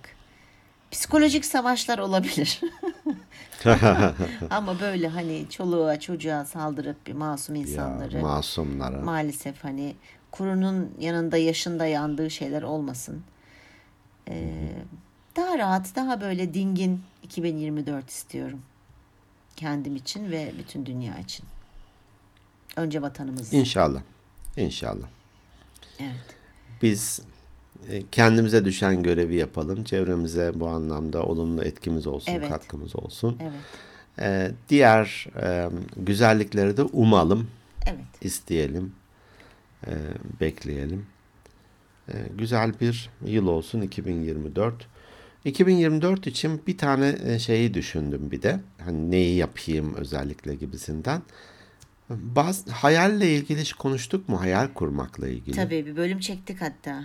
Psikolojik 0.90 1.44
savaşlar 1.44 1.98
olabilir. 1.98 2.60
Ama 4.50 4.80
böyle 4.80 5.08
hani 5.08 5.46
çoluğa 5.50 6.00
çocuğa 6.00 6.44
saldırıp 6.44 7.06
bir 7.06 7.12
masum 7.12 7.54
Ya, 7.54 7.60
insanları 7.62 8.18
masumlara. 8.20 9.00
maalesef 9.00 9.64
hani 9.64 9.94
kurunun 10.30 10.94
yanında 11.00 11.36
yaşında 11.36 11.86
yandığı 11.86 12.30
şeyler 12.30 12.62
olmasın. 12.62 13.22
Ee, 14.28 14.68
daha 15.36 15.58
rahat, 15.58 15.96
daha 15.96 16.20
böyle 16.20 16.54
dingin 16.54 17.02
2024 17.22 18.10
istiyorum. 18.10 18.62
Kendim 19.60 19.96
için 19.96 20.30
ve 20.30 20.52
bütün 20.58 20.86
dünya 20.86 21.18
için. 21.18 21.46
Önce 22.76 23.02
vatanımız. 23.02 23.52
İnşallah. 23.52 24.02
İnşallah. 24.56 25.06
Evet. 25.98 26.36
Biz 26.82 27.20
e, 27.88 28.02
kendimize 28.12 28.64
düşen 28.64 29.02
görevi 29.02 29.36
yapalım. 29.36 29.84
Çevremize 29.84 30.52
bu 30.54 30.68
anlamda 30.68 31.22
olumlu 31.22 31.64
etkimiz 31.64 32.06
olsun, 32.06 32.32
Evet. 32.32 32.48
katkımız 32.48 32.96
olsun. 32.96 33.38
Evet. 33.42 33.52
E, 34.18 34.52
diğer 34.68 35.26
e, 35.42 35.70
güzellikleri 35.96 36.76
de 36.76 36.82
umalım, 36.82 37.50
Evet. 37.86 38.04
isteyelim, 38.24 38.92
e, 39.86 39.92
bekleyelim. 40.40 41.06
E, 42.08 42.14
güzel 42.38 42.80
bir 42.80 43.10
yıl 43.24 43.46
olsun 43.46 43.80
2024. 43.80 44.86
2024 45.44 46.26
için 46.26 46.62
bir 46.66 46.78
tane 46.78 47.16
e, 47.24 47.38
şeyi 47.38 47.74
düşündüm 47.74 48.30
bir 48.30 48.42
de. 48.42 48.60
Hani 48.84 49.10
neyi 49.10 49.36
yapayım 49.36 49.94
özellikle 49.94 50.54
gibisinden. 50.54 51.22
Bazı 52.10 52.70
hayalle 52.70 53.34
ilgili 53.34 53.60
hiç 53.60 53.72
konuştuk 53.72 54.28
mu? 54.28 54.40
Hayal 54.40 54.68
kurmakla 54.74 55.28
ilgili. 55.28 55.56
Tabii 55.56 55.86
bir 55.86 55.96
bölüm 55.96 56.20
çektik 56.20 56.62
hatta. 56.62 57.04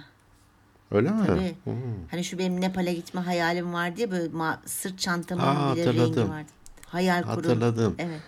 Öyle 0.91 1.09
mi? 1.09 1.23
Tabii. 1.27 1.55
Hmm. 1.63 1.73
Hani 2.11 2.23
şu 2.23 2.37
benim 2.37 2.61
Nepal'e 2.61 2.93
gitme 2.93 3.21
hayalim 3.21 3.73
var 3.73 3.95
diye 3.95 4.11
böyle 4.11 4.33
ma- 4.33 4.57
sırt 4.65 4.99
çantamın 4.99 5.43
Aa, 5.43 5.75
bile 5.75 5.85
rengi 5.85 5.97
hatırladım. 5.99 6.29
vardı. 6.29 6.47
Hayal 6.85 7.21
kurum. 7.21 7.35
Hatırladım. 7.35 7.95
Evet. 7.99 8.21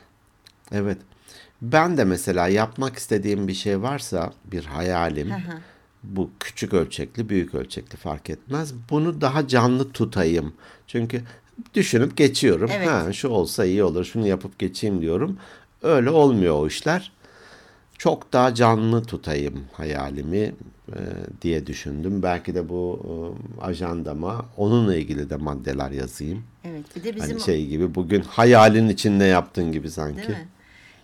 Evet. 0.71 0.97
Ben 1.61 1.97
de 1.97 2.03
mesela 2.03 2.47
yapmak 2.47 2.97
istediğim 2.97 3.47
bir 3.47 3.53
şey 3.53 3.81
varsa 3.81 4.33
bir 4.45 4.65
hayalim 4.65 5.31
Hı 5.31 5.35
hı. 5.35 5.59
Bu 6.03 6.29
küçük 6.39 6.73
ölçekli 6.73 7.29
büyük 7.29 7.55
ölçekli 7.55 7.97
fark 7.97 8.29
etmez. 8.29 8.73
Bunu 8.89 9.21
daha 9.21 9.47
canlı 9.47 9.91
tutayım. 9.91 10.53
Çünkü 10.87 11.21
düşünüp 11.73 12.17
geçiyorum. 12.17 12.69
Evet. 12.73 12.87
Ha 12.87 13.13
şu 13.13 13.27
olsa 13.29 13.65
iyi 13.65 13.83
olur. 13.83 14.05
Şunu 14.05 14.27
yapıp 14.27 14.59
geçeyim 14.59 15.01
diyorum. 15.01 15.37
Öyle 15.83 16.09
olmuyor 16.09 16.55
o 16.55 16.67
işler. 16.67 17.11
Çok 17.97 18.33
daha 18.33 18.53
canlı 18.55 19.03
tutayım 19.03 19.63
hayalimi 19.73 20.37
e, 20.89 20.99
diye 21.41 21.67
düşündüm. 21.67 22.23
Belki 22.23 22.55
de 22.55 22.69
bu 22.69 22.99
e, 23.05 23.61
ajandama 23.61 24.45
onunla 24.57 24.95
ilgili 24.95 25.29
de 25.29 25.35
maddeler 25.35 25.91
yazayım. 25.91 26.43
Evet. 26.63 26.85
Bir 26.95 27.03
de 27.03 27.15
bizim 27.15 27.29
Hani 27.29 27.41
şey 27.41 27.65
gibi 27.67 27.95
bugün 27.95 28.21
hayalin 28.21 28.89
içinde 28.89 29.23
yaptın 29.25 29.71
gibi 29.71 29.91
sanki. 29.91 30.17
değil 30.17 30.29
mi? 30.29 30.47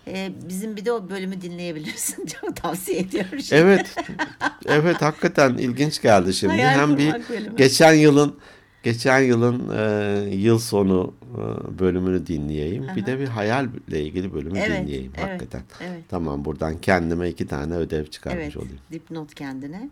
Ee, 0.08 0.32
bizim 0.50 0.76
bir 0.76 0.86
de 0.86 0.92
o 0.92 1.10
bölümü 1.10 1.42
dinleyebilirsin. 1.42 2.26
Çok 2.42 2.56
tavsiye 2.56 3.00
ediyorum. 3.00 3.40
Evet. 3.52 3.96
Evet 4.66 5.02
hakikaten 5.02 5.54
ilginç 5.58 6.02
geldi 6.02 6.34
şimdi. 6.34 6.54
Hayal 6.54 6.80
Hem 6.80 6.98
bir 6.98 7.14
bölümü. 7.30 7.56
geçen 7.58 7.94
yılın 7.94 8.36
geçen 8.84 9.20
yılın 9.20 9.70
e, 9.78 10.36
yıl 10.36 10.60
sonu 10.60 11.14
e, 11.34 11.80
bölümünü 11.80 12.28
dinleyeyim. 12.28 12.88
Bir 12.96 13.06
de 13.06 13.20
bir 13.20 13.28
hayalle 13.28 14.02
ilgili 14.04 14.34
bölümü 14.34 14.60
Evet, 14.60 14.82
dinleyeyim 14.82 15.12
evet, 15.18 15.30
hakikaten. 15.30 15.62
evet. 15.82 16.04
Tamam 16.10 16.46
buradan 16.46 16.78
kendime 16.82 17.30
iki 17.30 17.48
tane 17.48 17.76
ödev 17.76 18.06
çıkarmış 18.06 18.44
Evet. 18.44 18.58
olayım. 18.58 18.80
Dipnot 18.92 19.36
kendine. 19.36 19.90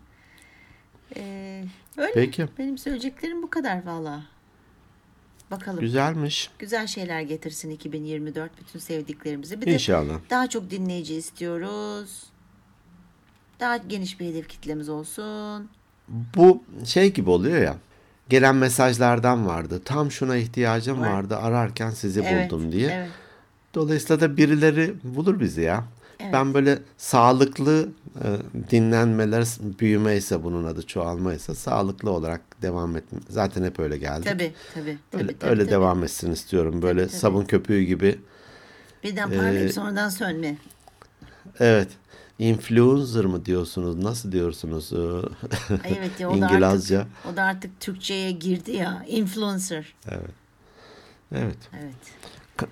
Ee, 1.16 1.64
öyle. 1.96 2.12
Peki. 2.14 2.46
Benim 2.58 2.78
söyleyeceklerim 2.78 3.42
bu 3.42 3.50
kadar 3.50 3.86
valla. 3.86 4.22
Bakalım. 5.52 5.80
Güzelmiş. 5.80 6.50
Güzel 6.58 6.86
şeyler 6.86 7.20
getirsin 7.20 7.70
2024 7.70 8.50
bütün 8.60 8.78
sevdiklerimize. 8.78 9.60
Bir 9.60 9.66
de 9.66 9.72
İnşallah. 9.72 10.14
daha 10.30 10.48
çok 10.48 10.70
dinleyici 10.70 11.14
istiyoruz. 11.14 12.22
Daha 13.60 13.76
geniş 13.76 14.20
bir 14.20 14.26
hedef 14.26 14.48
kitlemiz 14.48 14.88
olsun. 14.88 15.68
Bu 16.08 16.62
şey 16.84 17.12
gibi 17.12 17.30
oluyor 17.30 17.62
ya. 17.62 17.76
Gelen 18.28 18.56
mesajlardan 18.56 19.46
vardı. 19.46 19.82
Tam 19.84 20.10
şuna 20.10 20.36
ihtiyacım 20.36 21.00
Var. 21.00 21.10
vardı. 21.10 21.36
Ararken 21.36 21.90
sizi 21.90 22.20
Evet, 22.20 22.50
buldum 22.50 22.72
diye. 22.72 22.90
Evet. 22.90 23.10
Dolayısıyla 23.74 24.20
da 24.20 24.36
birileri 24.36 24.94
bulur 25.04 25.40
bizi 25.40 25.60
ya. 25.60 25.84
Evet. 26.22 26.32
Ben 26.32 26.54
böyle 26.54 26.78
sağlıklı 26.96 27.88
e, 28.24 28.26
dinlenmeler 28.70 29.46
büyümeyse 29.60 30.44
bunun 30.44 30.64
adı 30.64 30.86
çoğalmaysa 30.86 31.54
sağlıklı 31.54 32.10
olarak 32.10 32.40
devam 32.62 32.96
etme. 32.96 33.18
Zaten 33.28 33.64
hep 33.64 33.78
öyle 33.80 33.98
geldi. 33.98 34.24
Tabii 34.24 34.52
tabii. 34.74 34.98
tabii, 35.10 35.22
Öyle, 35.22 35.38
tabii, 35.38 35.50
öyle 35.50 35.62
tabii. 35.62 35.70
devam 35.72 36.04
etsin 36.04 36.32
istiyorum. 36.32 36.82
Böyle 36.82 37.06
tabii. 37.06 37.16
sabun 37.16 37.44
köpüğü 37.44 37.82
gibi. 37.82 38.18
Birden 39.04 39.28
parlayıp 39.30 39.70
Ee, 39.70 39.72
sonradan 39.72 40.08
sönme. 40.08 40.56
Evet. 41.60 41.88
Influencer 42.38 43.24
mı 43.24 43.44
diyorsunuz? 43.44 43.96
Nasıl 43.96 44.32
diyorsunuz? 44.32 44.92
Ee, 44.92 44.96
Evet 45.84 46.20
ya 46.20 46.28
o 46.30 46.40
da 46.40 46.46
İngilizce. 46.54 46.98
artık, 46.98 47.12
o 47.32 47.36
da 47.36 47.42
artık 47.42 47.80
Türkçe'ye 47.80 48.30
girdi 48.30 48.72
ya. 48.72 49.04
Influencer. 49.08 49.94
Evet. 50.08 50.30
Evet. 51.32 51.96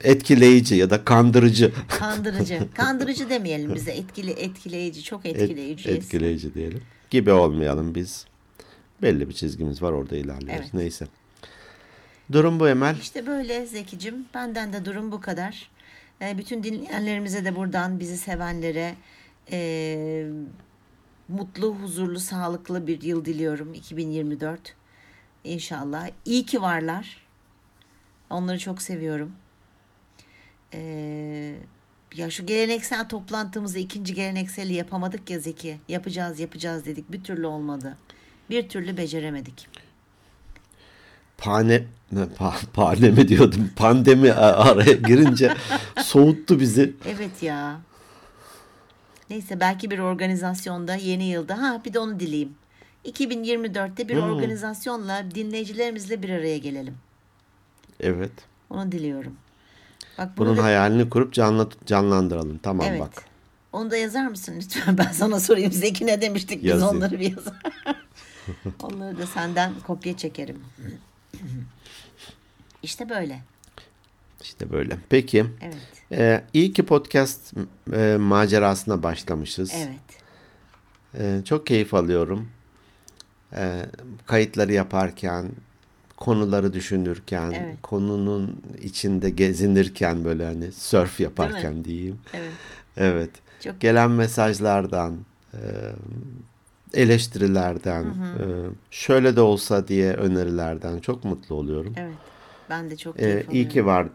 Etkileyici 0.04 0.74
ya 0.74 0.90
da 0.90 1.04
kandırıcı. 1.04 1.72
Kandırıcı. 1.88 2.68
Kandırıcı 2.74 3.30
demeyelim 3.30 3.74
bize. 3.74 3.92
Etkili, 3.92 4.30
etkileyici. 4.30 5.02
Çok 5.02 5.26
Et- 5.26 5.36
etkileyici. 5.36 5.90
etkileyici 5.90 6.54
diyelim. 6.54 6.82
Gibi 7.10 7.32
olmayalım 7.32 7.94
biz. 7.94 8.26
Belli 9.02 9.28
bir 9.28 9.34
çizgimiz 9.34 9.82
var 9.82 9.92
orada 9.92 10.16
ilerliyoruz. 10.16 10.60
Evet. 10.62 10.74
Neyse. 10.74 11.06
Durum 12.32 12.60
bu 12.60 12.68
Emel. 12.68 12.96
İşte 12.96 13.26
böyle 13.26 13.66
Zekicim. 13.66 14.14
Benden 14.34 14.72
de 14.72 14.84
durum 14.84 15.12
bu 15.12 15.20
kadar. 15.20 15.70
Ee, 16.22 16.38
bütün 16.38 16.62
dinleyenlerimize 16.62 17.44
de 17.44 17.56
buradan 17.56 18.00
bizi 18.00 18.18
sevenlere 18.18 18.94
e, 19.52 20.26
mutlu, 21.28 21.74
huzurlu, 21.74 22.20
sağlıklı 22.20 22.86
bir 22.86 23.02
yıl 23.02 23.24
diliyorum. 23.24 23.74
2024. 23.74 24.74
İnşallah. 25.44 26.08
İyi 26.24 26.46
ki 26.46 26.62
varlar. 26.62 27.26
Onları 28.30 28.58
çok 28.58 28.82
seviyorum. 28.82 29.32
Ee, 30.74 31.54
ya 32.14 32.30
şu 32.30 32.46
geleneksel 32.46 33.08
toplantımızı 33.08 33.78
ikinci 33.78 34.14
gelenekseli 34.14 34.74
yapamadık 34.74 35.30
ya 35.30 35.38
Zeki. 35.38 35.78
Yapacağız 35.88 36.40
yapacağız 36.40 36.86
dedik. 36.86 37.12
Bir 37.12 37.24
türlü 37.24 37.46
olmadı. 37.46 37.96
Bir 38.50 38.68
türlü 38.68 38.96
beceremedik. 38.96 39.68
Pane, 41.38 41.84
ne, 42.12 42.26
pa, 42.28 42.54
pane 42.74 43.10
mi 43.10 43.28
diyordum? 43.28 43.70
Pandemi 43.76 44.32
araya 44.32 44.92
girince 44.92 45.54
soğuttu 46.02 46.60
bizi. 46.60 46.92
Evet 47.06 47.42
ya. 47.42 47.80
Neyse 49.30 49.60
belki 49.60 49.90
bir 49.90 49.98
organizasyonda 49.98 50.94
yeni 50.94 51.24
yılda 51.24 51.62
ha 51.62 51.82
bir 51.84 51.92
de 51.92 51.98
onu 51.98 52.20
dileyim. 52.20 52.54
2024'te 53.04 54.08
bir 54.08 54.16
Hmm. 54.16 54.22
organizasyonla 54.22 55.24
dinleyicilerimizle 55.34 56.22
bir 56.22 56.30
araya 56.30 56.58
gelelim. 56.58 56.94
Evet. 58.00 58.32
Onu 58.70 58.92
diliyorum. 58.92 59.36
Bak 60.18 60.28
bunu 60.36 60.46
Bunun 60.46 60.58
da, 60.58 60.64
hayalini 60.64 61.10
kurup 61.10 61.32
canlı, 61.32 61.68
canlandıralım. 61.86 62.58
Tamam 62.58 62.86
evet. 62.90 63.00
bak. 63.00 63.24
Onu 63.72 63.90
da 63.90 63.96
yazar 63.96 64.26
mısın 64.26 64.54
lütfen? 64.56 64.98
Ben 64.98 65.12
sana 65.12 65.40
sorayım. 65.40 65.72
Zeki 65.72 66.06
ne 66.06 66.20
demiştik 66.20 66.62
biz 66.62 66.70
Yazayım. 66.70 66.96
onları 66.96 67.20
bir 67.20 67.36
yazar. 67.36 67.62
onları 68.82 69.18
da 69.18 69.26
senden 69.26 69.72
kopya 69.86 70.16
çekerim. 70.16 70.64
İşte 72.82 73.08
böyle. 73.08 73.42
İşte 74.42 74.70
böyle. 74.70 74.98
Peki. 75.08 75.46
Evet. 75.60 75.76
Ee, 76.12 76.44
iyi 76.52 76.72
ki 76.72 76.82
podcast 76.82 77.54
e, 77.92 78.16
macerasına 78.20 79.02
başlamışız. 79.02 79.72
Evet. 79.74 80.20
Ee, 81.14 81.44
çok 81.44 81.66
keyif 81.66 81.94
alıyorum. 81.94 82.48
Ee, 83.54 83.86
kayıtları 84.26 84.72
yaparken, 84.72 85.50
konuları 86.20 86.72
düşünürken, 86.72 87.52
Evet. 87.52 87.76
konunun 87.82 88.62
içinde 88.82 89.30
gezinirken 89.30 90.24
böyle 90.24 90.44
hani 90.44 90.72
surf 90.72 91.20
yaparken 91.20 91.84
diyeyim. 91.84 92.18
Evet. 92.34 92.52
Evet. 92.96 93.30
Çok 93.64 93.80
Gelen 93.80 94.10
mesajlardan, 94.10 95.16
e, 95.54 95.60
eleştirilerden, 96.94 98.04
e, 98.04 98.42
şöyle 98.90 99.36
de 99.36 99.40
olsa 99.40 99.88
diye 99.88 100.12
önerilerden 100.12 100.98
çok 100.98 101.24
mutlu 101.24 101.54
oluyorum. 101.54 101.92
Evet. 101.96 102.14
Ben 102.70 102.90
de 102.90 102.96
çok 102.96 103.16
E, 103.16 103.18
keyif 103.20 103.36
iyi 103.36 103.48
alıyorum. 103.48 103.68
ki 103.68 103.86
var, 103.86 104.06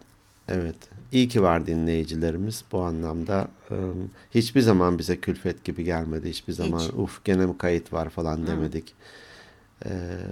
evet, 0.49 0.75
iyi 1.11 1.27
ki 1.27 1.41
var 1.43 1.67
dinleyicilerimiz 1.67 2.63
bu 2.71 2.81
anlamda. 2.81 3.47
Hiçbir 4.35 4.61
zaman 4.61 4.99
bize 4.99 5.17
külfet 5.19 5.63
gibi 5.63 5.83
gelmedi. 5.83 6.29
Hiçbir 6.29 6.53
zaman 6.53 6.79
Hiç. 6.79 6.93
uf 6.93 7.23
gene 7.25 7.45
mi 7.45 7.57
kayıt 7.57 7.93
var 7.93 8.09
falan 8.09 8.47
demedik. 8.47 8.93
E, 9.85 9.89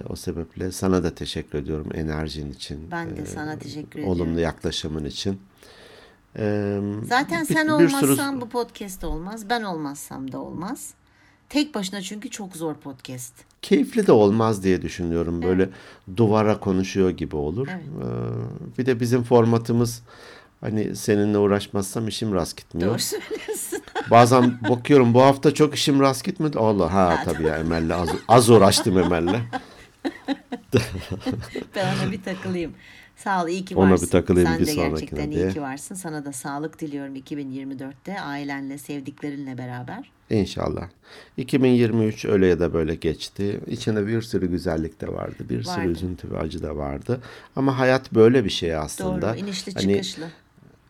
o 0.08 0.16
sebeple 0.16 0.72
sana 0.72 1.04
da 1.04 1.14
teşekkür 1.14 1.58
ediyorum 1.58 1.88
enerjin 1.94 2.52
için. 2.52 2.90
Ben 2.90 3.16
de 3.16 3.20
e, 3.22 3.26
sana 3.26 3.58
teşekkür 3.58 3.98
ediyorum. 4.00 4.20
Olumlu 4.20 4.40
yaklaşımın 4.40 5.04
için. 5.04 5.40
E, 6.38 6.78
Zaten 7.04 7.40
bir- 7.48 7.54
sen 7.54 7.66
bir 7.78 7.88
sürü- 7.88 8.02
olmazsan 8.04 8.40
bu 8.40 8.48
podcast 8.48 9.04
olmaz. 9.04 9.50
Ben 9.50 9.62
olmazsam 9.62 10.32
da 10.32 10.38
olmaz. 10.38 10.94
Tek 11.48 11.74
başına 11.74 12.02
çünkü 12.02 12.30
çok 12.30 12.56
zor 12.56 12.74
podcast. 12.74 13.34
keyifli 13.62 14.06
de 14.06 14.12
olmaz 14.12 14.64
diye 14.64 14.82
düşünüyorum. 14.82 15.42
Böyle 15.42 15.68
duvara 16.16 16.60
konuşuyor 16.60 17.10
gibi 17.10 17.36
olur. 17.36 17.68
Evet. 17.70 17.82
Ee, 17.84 18.78
bir 18.78 18.86
de 18.86 19.00
bizim 19.00 19.22
formatımız 19.22 20.02
hani 20.60 20.96
seninle 20.96 21.38
uğraşmazsam 21.38 22.08
işim 22.08 22.34
rast 22.34 22.56
gitmiyor. 22.56 22.90
Doğru 22.90 22.98
söylüyorsun. 22.98 23.73
Bazen 24.10 24.58
bakıyorum 24.68 25.14
bu 25.14 25.22
hafta 25.22 25.54
çok 25.54 25.74
işim 25.74 26.00
rast 26.00 26.24
gitmedi. 26.24 26.58
Allah 26.58 26.92
ha 26.94 27.22
tabii 27.24 27.42
ya 27.42 27.56
Emel'le 27.56 27.90
az, 27.94 28.08
az 28.28 28.50
uğraştım 28.50 28.98
Emel'le. 28.98 29.34
ben 31.74 31.96
ona 31.96 32.12
bir 32.12 32.22
takılayım. 32.22 32.72
Sağ 33.16 33.44
ol, 33.44 33.48
iyi 33.48 33.64
ki 33.64 33.76
Ona 33.76 33.90
varsın. 33.90 34.06
bir 34.06 34.10
takılayım 34.12 34.48
Sen 34.50 34.58
bir 34.60 34.66
de 34.66 34.74
gerçekten 34.74 35.32
diye. 35.32 35.46
iyi 35.48 35.52
ki 35.52 35.62
varsın. 35.62 35.94
Sana 35.94 36.24
da 36.24 36.32
sağlık 36.32 36.80
diliyorum 36.80 37.16
2024'te 37.16 38.20
ailenle, 38.20 38.78
sevdiklerinle 38.78 39.58
beraber. 39.58 40.10
İnşallah. 40.30 40.88
2023 41.36 42.24
öyle 42.24 42.46
ya 42.46 42.60
da 42.60 42.72
böyle 42.74 42.94
geçti. 42.94 43.60
İçinde 43.66 44.06
bir 44.06 44.22
sürü 44.22 44.50
güzellik 44.50 45.00
de 45.00 45.08
vardı. 45.08 45.36
Bir 45.50 45.62
sürü 45.62 45.76
Vardı. 45.76 45.88
üzüntü 45.90 46.30
ve 46.30 46.38
acı 46.38 46.62
da 46.62 46.76
vardı. 46.76 47.20
Ama 47.56 47.78
hayat 47.78 48.12
böyle 48.14 48.44
bir 48.44 48.50
şey 48.50 48.76
aslında. 48.76 49.28
Doğru, 49.32 49.40
inişli 49.40 49.74
Hani 49.74 49.92
çıkışlı. 49.92 50.24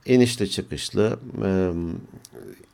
inişli 0.07 0.51
çıkışlı, 0.51 1.19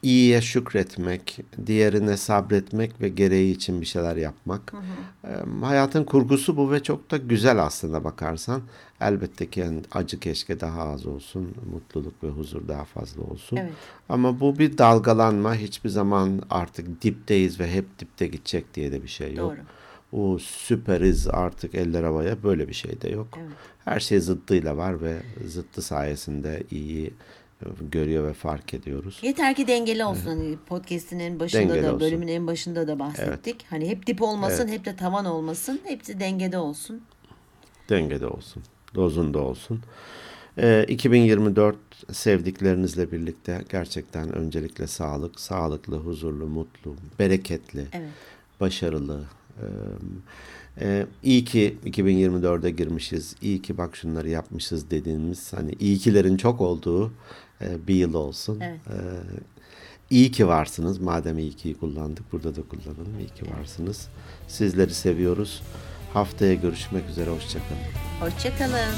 iyiye 0.03 0.41
şükretmek, 0.41 1.41
diğerine 1.67 2.17
sabretmek 2.17 3.01
ve 3.01 3.09
gereği 3.09 3.55
için 3.55 3.81
bir 3.81 3.87
şeyler 3.87 4.17
yapmak. 4.17 4.73
E, 5.25 5.33
hayatın 5.65 6.05
kurgusu 6.05 6.57
bu 6.57 6.73
ve 6.73 6.83
çok 6.83 7.11
da 7.11 7.17
güzel 7.17 7.63
aslında 7.63 8.05
bakarsan. 8.05 8.63
Elbette 9.01 9.51
ki 9.51 9.61
yani 9.61 9.81
acı 9.93 10.21
keşke 10.21 10.61
daha 10.61 10.83
az 10.83 11.07
olsun, 11.07 11.55
mutluluk 11.73 12.25
ve 12.25 12.29
huzur 12.29 12.69
daha 12.69 12.85
fazla 12.85 13.23
olsun. 13.23 13.57
Evet. 13.57 13.73
Ama 14.09 14.41
bu 14.41 14.59
bir 14.59 14.79
dalgalanma, 14.79 15.55
hiçbir 15.55 15.91
zaman 15.91 16.43
artık 16.51 17.03
dipteyiz 17.03 17.61
ve 17.61 17.73
hep 17.73 17.99
dipte 17.99 18.27
gidecek 18.27 18.75
diye 18.75 18.93
de 18.93 19.03
bir 19.03 19.09
şey 19.09 19.35
yok. 19.35 19.51
Doğru. 19.51 19.61
O 20.13 20.39
süperiz 20.39 21.29
artık 21.29 21.75
eller 21.75 22.03
havaya 22.03 22.43
böyle 22.43 22.69
bir 22.69 22.75
şey 22.75 23.01
de 23.01 23.09
yok. 23.09 23.29
Evet. 23.37 23.51
Her 23.85 24.01
şey 24.01 24.21
zıttıyla 24.21 24.77
var 24.77 25.03
ve 25.03 25.17
zıttı 25.47 25.83
sayesinde 25.83 26.63
iyi 26.71 27.13
görüyor 27.91 28.29
ve 28.29 28.33
fark 28.33 28.75
ediyoruz. 28.75 29.19
Yeter 29.23 29.55
ki 29.55 29.67
dengeli 29.67 30.05
olsun. 30.05 30.27
Hani 30.27 30.57
podcast'in 30.69 31.19
en 31.19 31.41
başında 31.41 31.61
Dengeli 31.63 31.83
da, 31.83 31.87
olsun. 31.95 32.01
bölümün 32.01 32.29
en 32.29 32.47
başında 32.47 32.89
da 32.89 32.99
bahsettik. 32.99 33.65
Hani 33.71 33.89
hep 33.89 34.07
dip 34.07 34.23
olmasın, 34.23 34.69
Evet. 34.69 34.79
hep 34.79 34.85
de 34.85 34.97
tavan 34.97 35.25
olmasın. 35.25 35.81
Hepsi 35.85 36.21
dengede 36.21 36.59
olsun. 36.59 37.01
Dengede 37.89 38.27
olsun, 38.27 38.63
dozunda 38.95 39.39
olsun. 39.39 39.81
Ee, 40.59 40.85
2024 40.89 41.77
sevdiklerinizle 42.13 43.13
birlikte 43.13 43.65
gerçekten 43.71 44.33
öncelikle 44.33 44.87
sağlık, 44.87 45.41
sağlıklı, 45.41 45.97
huzurlu, 45.97 46.47
mutlu, 46.47 46.95
bereketli, 47.19 47.87
Evet. 47.93 48.09
başarılı. 48.61 49.25
Ee, 49.61 49.65
e, 50.81 51.07
iyi 51.23 51.45
ki 51.45 51.77
2024'e 51.85 52.71
girmişiz. 52.71 53.37
İyi 53.43 53.63
ki 53.63 53.79
bak 53.79 53.97
şunları 53.97 54.29
yapmışız 54.29 54.91
dediğimiz 54.91 55.53
hani 55.53 55.73
iyi 55.81 55.99
kilerin 55.99 56.37
çok 56.37 56.61
olduğu 56.61 57.13
e, 57.63 57.87
bir 57.87 57.95
yıl 57.95 58.15
olsun. 58.15 58.61
Evet. 58.61 58.81
Ee, 58.91 58.95
iyi 60.11 60.33
ki 60.33 60.49
varsınız. 60.49 60.99
Madem 60.99 61.39
iyi 61.39 61.53
ki'yi 61.53 61.75
kullandık 61.79 62.33
burada 62.33 62.57
da 62.57 62.61
kullanalım. 62.63 63.19
İyi 63.19 63.29
ki 63.29 63.43
varsınız. 63.59 64.09
Sizleri 64.49 64.95
seviyoruz. 64.95 65.63
Haftaya 66.15 66.55
görüşmek 66.55 67.09
üzere. 67.11 67.31
Hoşçakalın. 67.31 67.81
Hoşçakalın. 68.21 68.95